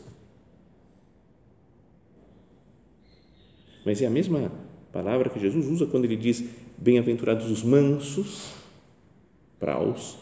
Mas 3.84 4.00
é 4.00 4.06
a 4.06 4.10
mesma 4.10 4.50
palavra 4.92 5.28
que 5.28 5.38
Jesus 5.38 5.66
usa 5.66 5.87
quando 5.87 6.04
ele 6.04 6.16
diz: 6.16 6.44
Bem-aventurados 6.78 7.50
os 7.50 7.62
mansos, 7.62 8.52
praus, 9.58 10.16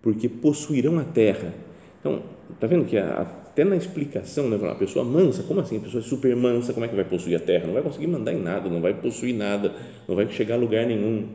porque 0.00 0.28
possuirão 0.28 0.98
a 0.98 1.04
terra. 1.04 1.54
Então, 2.00 2.22
está 2.52 2.66
vendo 2.66 2.84
que 2.86 2.96
até 2.96 3.64
na 3.64 3.76
explicação, 3.76 4.48
né, 4.48 4.56
uma 4.56 4.74
pessoa 4.74 5.04
mansa, 5.04 5.42
como 5.42 5.60
assim? 5.60 5.78
A 5.78 5.80
pessoa 5.80 6.02
é 6.02 6.06
super 6.06 6.34
mansa, 6.36 6.72
como 6.72 6.84
é 6.84 6.88
que 6.88 6.94
vai 6.94 7.04
possuir 7.04 7.36
a 7.36 7.40
terra? 7.40 7.66
Não 7.66 7.74
vai 7.74 7.82
conseguir 7.82 8.06
mandar 8.06 8.32
em 8.32 8.40
nada, 8.40 8.68
não 8.68 8.80
vai 8.80 8.94
possuir 8.94 9.34
nada, 9.34 9.74
não 10.06 10.14
vai 10.14 10.30
chegar 10.30 10.54
a 10.54 10.58
lugar 10.58 10.86
nenhum. 10.86 11.28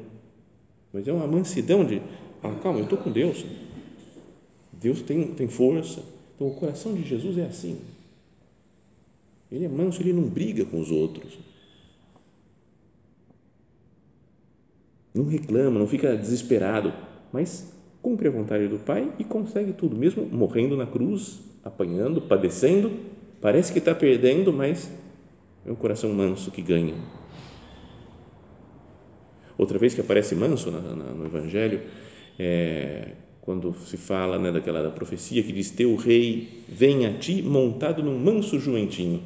Mas 0.93 1.08
é 1.08 1.13
uma 1.13 1.28
mansidão 1.28 1.86
de, 1.86 2.02
ah, 2.43 2.54
calma, 2.62 2.80
eu 2.80 2.84
estou 2.84 2.97
com 2.97 3.12
Deus. 3.12 3.45
Deus 4.74 5.02
tem, 5.02 5.34
tem 5.34 5.47
força. 5.47 6.02
Então, 6.41 6.49
o 6.49 6.56
coração 6.56 6.95
de 6.95 7.04
Jesus 7.04 7.38
é 7.38 7.43
assim. 7.43 7.80
Ele 9.51 9.65
é 9.65 9.69
manso, 9.69 10.01
ele 10.01 10.12
não 10.12 10.23
briga 10.23 10.65
com 10.65 10.80
os 10.80 10.89
outros. 10.89 11.38
Não 15.13 15.27
reclama, 15.27 15.77
não 15.77 15.86
fica 15.86 16.17
desesperado, 16.17 16.91
mas 17.32 17.71
cumpre 18.01 18.27
a 18.27 18.32
vontade 18.32 18.67
do 18.67 18.80
Pai 18.80 19.13
e 19.19 19.23
consegue 19.23 19.71
tudo, 19.71 19.95
mesmo 19.95 20.25
morrendo 20.25 20.75
na 20.75 20.88
cruz, 20.88 21.41
apanhando, 21.63 22.19
padecendo, 22.19 22.91
parece 23.39 23.71
que 23.71 23.77
está 23.77 23.93
perdendo, 23.93 24.51
mas 24.51 24.91
é 25.63 25.71
um 25.71 25.75
coração 25.75 26.12
manso 26.12 26.49
que 26.49 26.63
ganha. 26.63 26.95
Outra 29.60 29.77
vez 29.77 29.93
que 29.93 30.01
aparece 30.01 30.34
manso 30.34 30.71
no 30.71 31.23
Evangelho, 31.23 31.82
é, 32.39 33.10
quando 33.41 33.73
se 33.73 33.97
fala 33.97 34.38
né, 34.38 34.51
daquela 34.51 34.84
da 34.84 34.91
profecia 34.91 35.41
que 35.43 35.51
diz: 35.51 35.71
Teu 35.71 35.95
rei 35.95 36.47
vem 36.69 37.06
a 37.06 37.17
ti 37.17 37.41
montado 37.41 38.04
num 38.04 38.17
manso 38.17 38.60
jumentinho. 38.60 39.21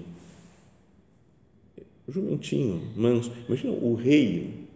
Jumentinho, 2.07 2.81
manso. 2.95 3.31
Imagina 3.47 3.73
o 3.73 3.93
rei, 3.95 4.67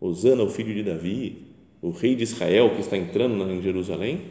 Osana, 0.00 0.42
o 0.42 0.48
filho 0.48 0.72
de 0.74 0.82
Davi, 0.82 1.42
o 1.82 1.90
rei 1.90 2.14
de 2.14 2.22
Israel 2.22 2.70
que 2.74 2.80
está 2.80 2.96
entrando 2.96 3.42
em 3.50 3.60
Jerusalém, 3.60 4.22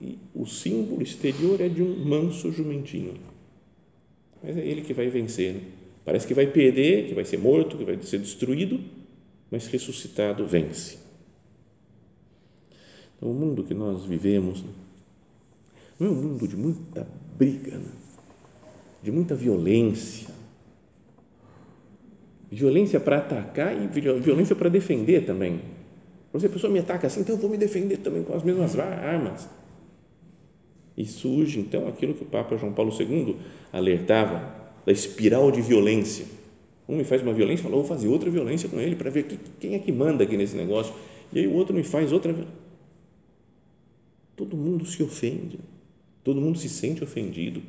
e 0.00 0.18
o 0.34 0.44
símbolo 0.46 1.02
exterior 1.02 1.60
é 1.60 1.68
de 1.68 1.82
um 1.82 2.04
manso 2.04 2.50
jumentinho. 2.50 3.14
Mas 4.42 4.56
é 4.56 4.66
ele 4.66 4.82
que 4.82 4.92
vai 4.92 5.08
vencer. 5.08 5.54
Né? 5.54 5.60
Parece 6.04 6.26
que 6.26 6.34
vai 6.34 6.46
perder, 6.46 7.06
que 7.06 7.14
vai 7.14 7.24
ser 7.24 7.38
morto, 7.38 7.78
que 7.78 7.84
vai 7.84 7.98
ser 8.02 8.18
destruído, 8.18 8.80
mas 9.50 9.66
ressuscitado 9.66 10.46
vence. 10.46 11.03
O 13.24 13.32
mundo 13.32 13.64
que 13.64 13.74
nós 13.74 14.04
vivemos 14.04 14.62
né? 14.62 14.68
não 15.98 16.06
é 16.06 16.10
um 16.10 16.14
mundo 16.14 16.46
de 16.46 16.56
muita 16.56 17.08
briga, 17.36 17.76
né? 17.76 17.90
de 19.02 19.10
muita 19.10 19.34
violência. 19.34 20.28
Violência 22.52 23.00
para 23.00 23.18
atacar 23.18 23.74
e 23.74 23.88
violência 24.20 24.54
para 24.54 24.68
defender 24.68 25.26
também 25.26 25.60
se 26.38 26.46
a 26.46 26.48
pessoa 26.48 26.72
me 26.72 26.78
ataca 26.78 27.06
assim, 27.06 27.20
então 27.20 27.36
eu 27.36 27.40
vou 27.40 27.48
me 27.48 27.56
defender 27.56 27.98
também 27.98 28.22
com 28.22 28.34
as 28.34 28.42
mesmas 28.42 28.78
armas. 28.78 29.48
E 30.96 31.06
surge 31.06 31.60
então 31.60 31.86
aquilo 31.88 32.14
que 32.14 32.22
o 32.22 32.26
Papa 32.26 32.56
João 32.56 32.72
Paulo 32.72 32.92
II 32.98 33.36
alertava 33.72 34.52
da 34.84 34.92
espiral 34.92 35.50
de 35.50 35.60
violência. 35.60 36.26
Um 36.88 36.96
me 36.96 37.04
faz 37.04 37.22
uma 37.22 37.32
violência, 37.32 37.62
falou, 37.62 37.80
vou 37.80 37.88
fazer 37.88 38.08
outra 38.08 38.30
violência 38.30 38.68
com 38.68 38.80
ele 38.80 38.96
para 38.96 39.10
ver 39.10 39.24
que, 39.24 39.38
quem 39.60 39.74
é 39.74 39.78
que 39.78 39.90
manda 39.90 40.24
aqui 40.24 40.36
nesse 40.36 40.56
negócio. 40.56 40.94
e 41.32 41.38
aí 41.38 41.46
o 41.46 41.52
outro 41.52 41.74
me 41.74 41.82
faz 41.82 42.12
outra. 42.12 42.34
Todo 44.36 44.56
mundo 44.56 44.84
se 44.84 45.02
ofende, 45.02 45.58
todo 46.22 46.40
mundo 46.40 46.58
se 46.58 46.68
sente 46.68 47.04
ofendido. 47.04 47.62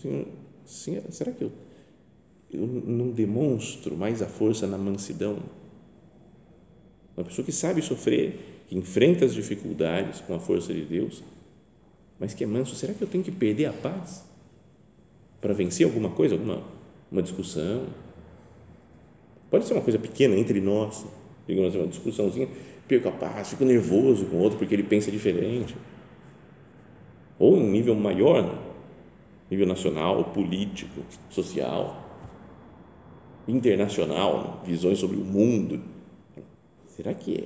Senhor, 0.00 0.26
senhor, 0.64 1.02
será 1.10 1.32
que 1.32 1.42
eu, 1.42 1.52
eu 2.52 2.66
não 2.66 3.10
demonstro 3.10 3.96
mais 3.96 4.22
a 4.22 4.26
força 4.26 4.66
na 4.66 4.78
mansidão? 4.78 5.40
Uma 7.16 7.24
pessoa 7.24 7.44
que 7.44 7.52
sabe 7.52 7.82
sofrer, 7.82 8.64
que 8.68 8.76
enfrenta 8.76 9.24
as 9.24 9.34
dificuldades 9.34 10.20
com 10.20 10.34
a 10.34 10.38
força 10.38 10.72
de 10.72 10.84
Deus, 10.84 11.22
mas 12.18 12.32
que 12.32 12.44
é 12.44 12.46
manso, 12.46 12.76
será 12.76 12.94
que 12.94 13.02
eu 13.02 13.08
tenho 13.08 13.24
que 13.24 13.32
perder 13.32 13.66
a 13.66 13.72
paz 13.72 14.24
para 15.40 15.52
vencer 15.52 15.84
alguma 15.84 16.10
coisa, 16.10 16.36
alguma 16.36 16.62
uma 17.10 17.20
discussão? 17.20 17.86
Pode 19.50 19.66
ser 19.66 19.74
uma 19.74 19.82
coisa 19.82 19.98
pequena 19.98 20.36
entre 20.36 20.60
nós, 20.60 21.04
digamos 21.46 21.74
uma 21.74 21.88
discussãozinha, 21.88 22.48
perco 22.92 23.08
a 23.08 23.12
paz, 23.12 23.50
fico 23.50 23.64
nervoso 23.64 24.26
com 24.26 24.36
o 24.36 24.40
outro 24.40 24.58
porque 24.58 24.74
ele 24.74 24.82
pensa 24.82 25.10
diferente. 25.10 25.74
Ou 27.38 27.56
em 27.56 27.70
nível 27.70 27.94
maior, 27.94 28.58
nível 29.50 29.66
nacional, 29.66 30.24
político, 30.26 31.02
social, 31.30 32.10
internacional, 33.48 34.62
visões 34.66 34.98
sobre 34.98 35.16
o 35.16 35.24
mundo. 35.24 35.80
Será 36.86 37.14
que 37.14 37.36
é? 37.36 37.44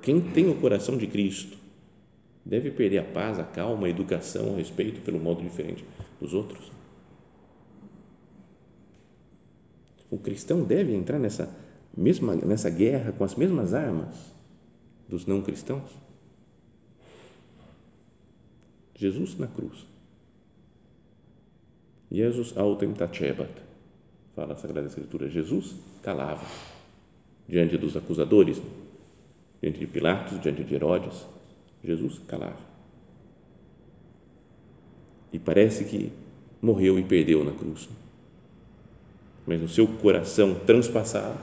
Quem 0.00 0.20
tem 0.20 0.48
o 0.48 0.54
coração 0.54 0.96
de 0.96 1.06
Cristo 1.08 1.56
deve 2.44 2.70
perder 2.70 2.98
a 2.98 3.04
paz, 3.04 3.38
a 3.38 3.44
calma, 3.44 3.86
a 3.86 3.90
educação, 3.90 4.52
o 4.52 4.56
respeito 4.56 5.00
pelo 5.00 5.18
modo 5.18 5.42
diferente 5.42 5.84
dos 6.20 6.32
outros? 6.34 6.70
O 10.08 10.18
cristão 10.18 10.62
deve 10.62 10.94
entrar 10.94 11.18
nessa 11.18 11.52
mesma 11.96 12.34
nessa 12.36 12.70
guerra 12.70 13.12
com 13.12 13.24
as 13.24 13.34
mesmas 13.34 13.74
armas 13.74 14.31
dos 15.12 15.26
não 15.26 15.42
cristãos? 15.42 15.90
Jesus 18.96 19.38
na 19.38 19.46
cruz. 19.46 19.84
Jesus 22.10 22.56
autem 22.56 22.94
tacebat, 22.94 23.52
fala 24.34 24.54
a 24.54 24.56
Sagrada 24.56 24.86
Escritura. 24.86 25.28
Jesus 25.28 25.76
calava 26.02 26.46
diante 27.46 27.76
dos 27.76 27.94
acusadores, 27.94 28.60
diante 29.60 29.78
de 29.78 29.86
Pilatos, 29.86 30.40
diante 30.40 30.64
de 30.64 30.74
Herodes. 30.74 31.26
Jesus 31.84 32.18
calava. 32.26 32.72
E 35.30 35.38
parece 35.38 35.84
que 35.84 36.10
morreu 36.60 36.98
e 36.98 37.04
perdeu 37.04 37.44
na 37.44 37.52
cruz. 37.52 37.88
Mas 39.46 39.60
no 39.60 39.68
seu 39.68 39.86
coração 39.86 40.54
transpassado, 40.54 41.38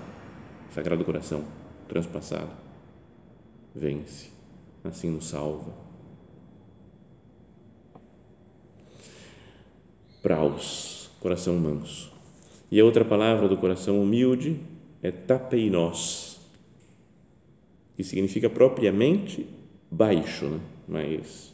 Sagrado 0.74 1.04
Coração 1.04 1.44
transpassado, 1.88 2.69
vence, 3.76 4.30
assim 4.84 5.10
nos 5.10 5.28
salva. 5.28 5.74
Praus, 10.22 11.10
coração 11.20 11.58
manso. 11.58 12.12
E 12.72 12.80
a 12.80 12.86
outra 12.86 13.06
palavra 13.06 13.48
do 13.48 13.58
coração 13.58 14.02
humilde 14.02 14.60
é 15.02 15.12
tapeinos, 15.12 16.40
que 17.96 18.04
significa 18.04 18.50
propriamente 18.50 19.48
baixo, 19.90 20.46
né? 20.46 20.60
mas 20.88 21.54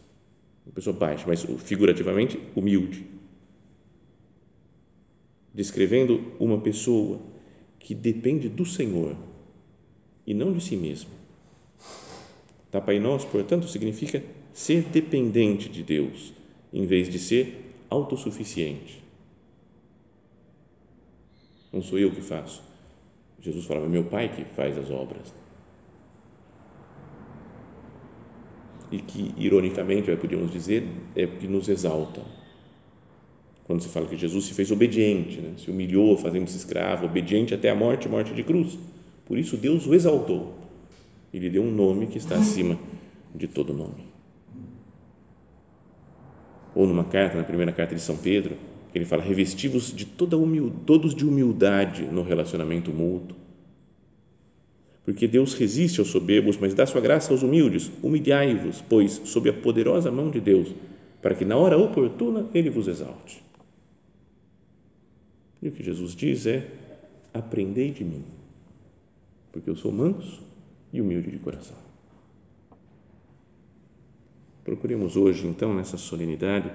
uma 0.66 0.74
pessoa 0.74 0.96
baixa, 0.96 1.26
mas 1.28 1.46
figurativamente 1.60 2.40
humilde, 2.56 3.06
descrevendo 5.54 6.34
uma 6.40 6.60
pessoa 6.60 7.22
que 7.80 7.94
depende 7.94 8.50
do 8.50 8.66
Senhor 8.66 9.16
e 10.26 10.34
não 10.34 10.52
de 10.52 10.62
si 10.62 10.76
mesmo. 11.78 11.96
Tapainos, 12.72 13.26
portanto, 13.26 13.68
significa 13.68 14.22
ser 14.54 14.84
dependente 14.84 15.70
de 15.70 15.84
Deus, 15.84 16.34
em 16.74 16.86
vez 16.86 17.10
de 17.10 17.20
ser 17.20 17.74
autossuficiente. 17.90 19.04
Não 21.72 21.82
sou 21.82 22.00
eu 22.00 22.12
que 22.12 22.22
faço. 22.22 22.64
Jesus 23.42 23.66
falava, 23.66 23.88
meu 23.88 24.06
Pai 24.06 24.30
que 24.30 24.44
faz 24.44 24.78
as 24.78 24.90
obras. 24.90 25.34
E 28.92 29.00
que, 29.00 29.34
ironicamente, 29.38 30.16
podíamos 30.16 30.52
dizer, 30.52 30.88
é 31.16 31.28
que 31.28 31.48
nos 31.48 31.68
exalta. 31.68 32.22
Quando 33.66 33.82
se 33.82 33.90
fala 33.90 34.06
que 34.08 34.16
Jesus 34.16 34.46
se 34.46 34.54
fez 34.54 34.72
obediente, 34.72 35.42
né? 35.42 35.56
se 35.58 35.70
humilhou 35.70 36.16
fazendo-se 36.18 36.56
escravo, 36.56 37.06
obediente 37.06 37.54
até 37.54 37.70
a 37.70 37.76
morte, 37.76 38.08
morte 38.08 38.34
de 38.34 38.44
cruz. 38.44 38.78
Por 39.26 39.38
isso 39.38 39.58
Deus 39.58 39.86
o 39.88 39.94
exaltou. 39.94 40.65
E 41.36 41.38
lhe 41.38 41.50
deu 41.50 41.64
um 41.64 41.70
nome 41.70 42.08
que 42.08 42.18
está 42.18 42.38
acima 42.38 42.80
de 43.36 43.46
todo 43.46 43.74
nome. 43.74 44.06
Ou 46.74 46.88
numa 46.88 47.04
carta, 47.04 47.38
na 47.38 47.44
primeira 47.44 47.74
carta 47.74 47.94
de 47.94 48.00
São 48.00 48.16
Pedro, 48.16 48.56
ele 48.94 49.04
fala: 49.04 49.22
revestivos 49.22 49.94
de 49.94 50.06
toda 50.06 50.38
humildade, 50.38 50.86
todos 50.86 51.14
de 51.14 51.26
humildade 51.26 52.04
no 52.04 52.24
relacionamento 52.24 52.90
mútuo. 52.90 53.36
Porque 55.04 55.28
Deus 55.28 55.54
resiste 55.56 56.00
aos 56.00 56.08
soberbos, 56.08 56.56
mas 56.56 56.74
dá 56.74 56.86
sua 56.86 57.02
graça 57.02 57.34
aos 57.34 57.44
humildes. 57.44 57.92
Humilhai-vos, 58.02 58.82
pois, 58.88 59.22
sob 59.26 59.50
a 59.50 59.54
poderosa 59.54 60.10
mão 60.10 60.32
de 60.32 60.40
Deus, 60.40 60.74
para 61.22 61.36
que 61.36 61.44
na 61.44 61.58
hora 61.58 61.78
oportuna 61.78 62.48
ele 62.54 62.70
vos 62.70 62.88
exalte. 62.88 63.44
E 65.62 65.68
o 65.68 65.72
que 65.74 65.84
Jesus 65.84 66.16
diz 66.16 66.46
é: 66.46 66.66
aprendei 67.34 67.92
de 67.92 68.06
mim, 68.06 68.24
porque 69.52 69.70
eu 69.70 69.76
sou 69.76 69.92
manso 69.92 70.45
e 70.98 71.02
humilde 71.02 71.30
de 71.30 71.38
coração. 71.38 71.78
Procuremos 74.64 75.16
hoje, 75.16 75.46
então, 75.46 75.76
nessa 75.76 75.98
solenidade, 75.98 76.72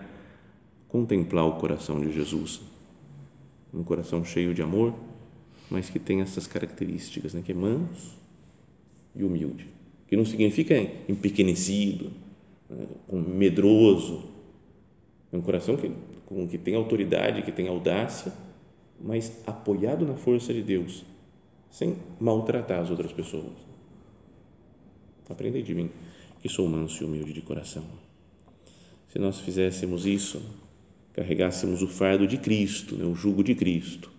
contemplar 0.88 1.46
o 1.46 1.56
coração 1.56 2.00
de 2.00 2.12
Jesus. 2.12 2.60
Um 3.72 3.82
coração 3.82 4.24
cheio 4.24 4.54
de 4.54 4.62
amor, 4.62 4.94
mas 5.70 5.88
que 5.88 5.98
tem 5.98 6.20
essas 6.20 6.46
características, 6.46 7.34
né? 7.34 7.42
que 7.44 7.52
é 7.52 7.54
manso 7.54 8.16
e 9.14 9.24
humilde. 9.24 9.66
Que 10.06 10.16
não 10.16 10.24
significa 10.24 10.74
empequenecido, 11.08 12.10
né? 12.68 12.86
medroso. 13.10 14.24
É 15.32 15.36
um 15.36 15.40
coração 15.40 15.76
que, 15.76 15.90
com, 16.26 16.46
que 16.46 16.58
tem 16.58 16.74
autoridade, 16.74 17.42
que 17.42 17.52
tem 17.52 17.68
audácia, 17.68 18.32
mas 19.00 19.40
apoiado 19.46 20.06
na 20.06 20.14
força 20.14 20.52
de 20.52 20.62
Deus, 20.62 21.04
sem 21.70 21.96
maltratar 22.20 22.80
as 22.80 22.90
outras 22.90 23.12
pessoas. 23.12 23.69
Aprendei 25.30 25.62
de 25.62 25.74
mim, 25.74 25.90
que 26.40 26.48
sou 26.48 26.68
manso 26.68 27.02
e 27.02 27.06
humilde 27.06 27.32
de 27.32 27.40
coração. 27.40 27.84
Se 29.08 29.18
nós 29.18 29.40
fizéssemos 29.40 30.06
isso, 30.06 30.42
carregássemos 31.12 31.82
o 31.82 31.88
fardo 31.88 32.26
de 32.26 32.36
Cristo, 32.36 32.96
né, 32.96 33.04
o 33.04 33.14
jugo 33.14 33.42
de 33.42 33.54
Cristo, 33.54 34.10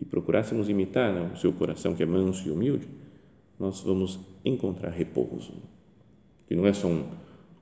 e 0.00 0.04
procurássemos 0.04 0.68
imitar 0.68 1.12
né, 1.12 1.30
o 1.34 1.36
seu 1.36 1.52
coração 1.52 1.94
que 1.94 2.02
é 2.02 2.06
manso 2.06 2.48
e 2.48 2.50
humilde, 2.50 2.86
nós 3.58 3.80
vamos 3.80 4.18
encontrar 4.44 4.90
repouso. 4.90 5.54
Que 6.46 6.54
não 6.54 6.66
é 6.66 6.72
só 6.72 6.88
um, 6.88 7.08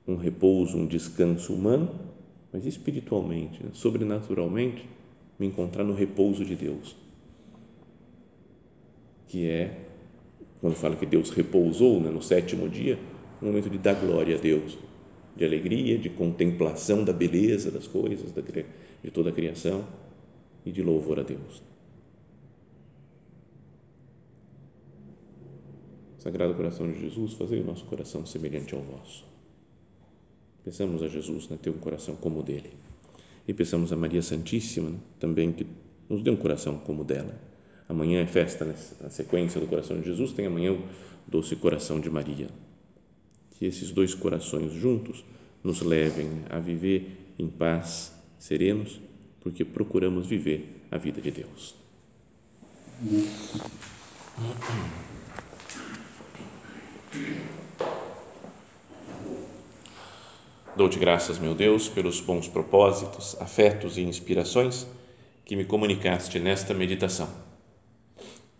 um 0.07 0.17
repouso, 0.17 0.77
um 0.77 0.87
descanso 0.87 1.53
humano, 1.53 1.91
mas 2.53 2.67
espiritualmente, 2.67 3.63
né, 3.63 3.71
sobrenaturalmente, 3.73 4.89
me 5.39 5.47
encontrar 5.47 5.85
no 5.85 5.95
repouso 5.95 6.45
de 6.45 6.55
Deus. 6.55 6.97
Que 9.27 9.47
é, 9.47 9.91
quando 10.62 10.77
fala 10.77 10.94
que 10.94 11.05
Deus 11.05 11.31
repousou 11.31 12.01
né, 12.01 12.09
no 12.09 12.22
sétimo 12.22 12.68
dia, 12.68 12.96
um 13.42 13.46
momento 13.46 13.68
de 13.68 13.77
dar 13.77 13.94
glória 13.94 14.37
a 14.37 14.40
Deus 14.40 14.79
de 15.35 15.44
alegria, 15.44 15.98
de 15.98 16.09
contemplação 16.09 17.05
da 17.05 17.12
beleza 17.12 17.70
das 17.70 17.87
coisas, 17.88 18.33
de 19.03 19.11
toda 19.11 19.31
a 19.31 19.33
criação 19.33 19.85
e 20.64 20.70
de 20.70 20.83
louvor 20.83 21.18
a 21.18 21.22
Deus. 21.22 21.62
Sagrado 26.18 26.55
coração 26.55 26.90
de 26.92 27.01
Jesus, 27.01 27.33
fazei 27.33 27.61
o 27.61 27.64
nosso 27.64 27.85
coração 27.87 28.25
semelhante 28.25 28.72
ao 28.72 28.81
vosso. 28.83 29.25
Peçamos 30.64 31.03
a 31.03 31.09
Jesus 31.09 31.48
né, 31.48 31.59
ter 31.61 31.70
um 31.70 31.79
coração 31.79 32.14
como 32.14 32.38
o 32.38 32.42
dele. 32.44 32.70
E 33.48 33.53
peçamos 33.53 33.92
a 33.92 33.96
Maria 33.96 34.22
Santíssima 34.22 34.90
né, 34.90 34.98
também 35.18 35.51
que 35.53 35.66
nos 36.09 36.22
dê 36.22 36.31
um 36.31 36.37
coração 36.37 36.79
como 36.79 37.03
o 37.03 37.05
dela. 37.05 37.52
Amanhã 37.88 38.23
é 38.23 38.27
festa, 38.27 38.64
né, 38.64 38.75
na 39.01 39.11
sequência 39.11 39.61
do 39.61 39.66
coração 39.66 39.99
de 39.99 40.07
Jesus, 40.07 40.33
tem 40.33 40.47
amanhã 40.47 40.73
o 40.73 40.83
doce 41.27 41.57
coração 41.57 42.01
de 42.01 42.09
Maria 42.09 42.49
que 43.62 43.66
esses 43.66 43.92
dois 43.92 44.12
corações 44.12 44.73
juntos 44.73 45.25
nos 45.62 45.83
levem 45.83 46.42
a 46.51 46.59
viver 46.59 47.33
em 47.38 47.47
paz, 47.47 48.12
serenos, 48.37 49.01
porque 49.40 49.64
procuramos 49.64 50.27
viver 50.27 50.83
a 50.90 50.99
vida 50.99 51.21
de 51.21 51.31
Deus. 51.31 51.77
Dou-te 60.77 60.99
graças, 60.99 61.38
meu 61.38 61.55
Deus, 61.55 61.88
pelos 61.88 62.21
bons 62.21 62.49
propósitos, 62.49 63.37
afetos 63.40 63.97
e 63.97 64.01
inspirações 64.01 64.88
que 65.45 65.55
me 65.55 65.64
comunicaste 65.64 66.40
nesta 66.40 66.75
meditação. 66.75 67.52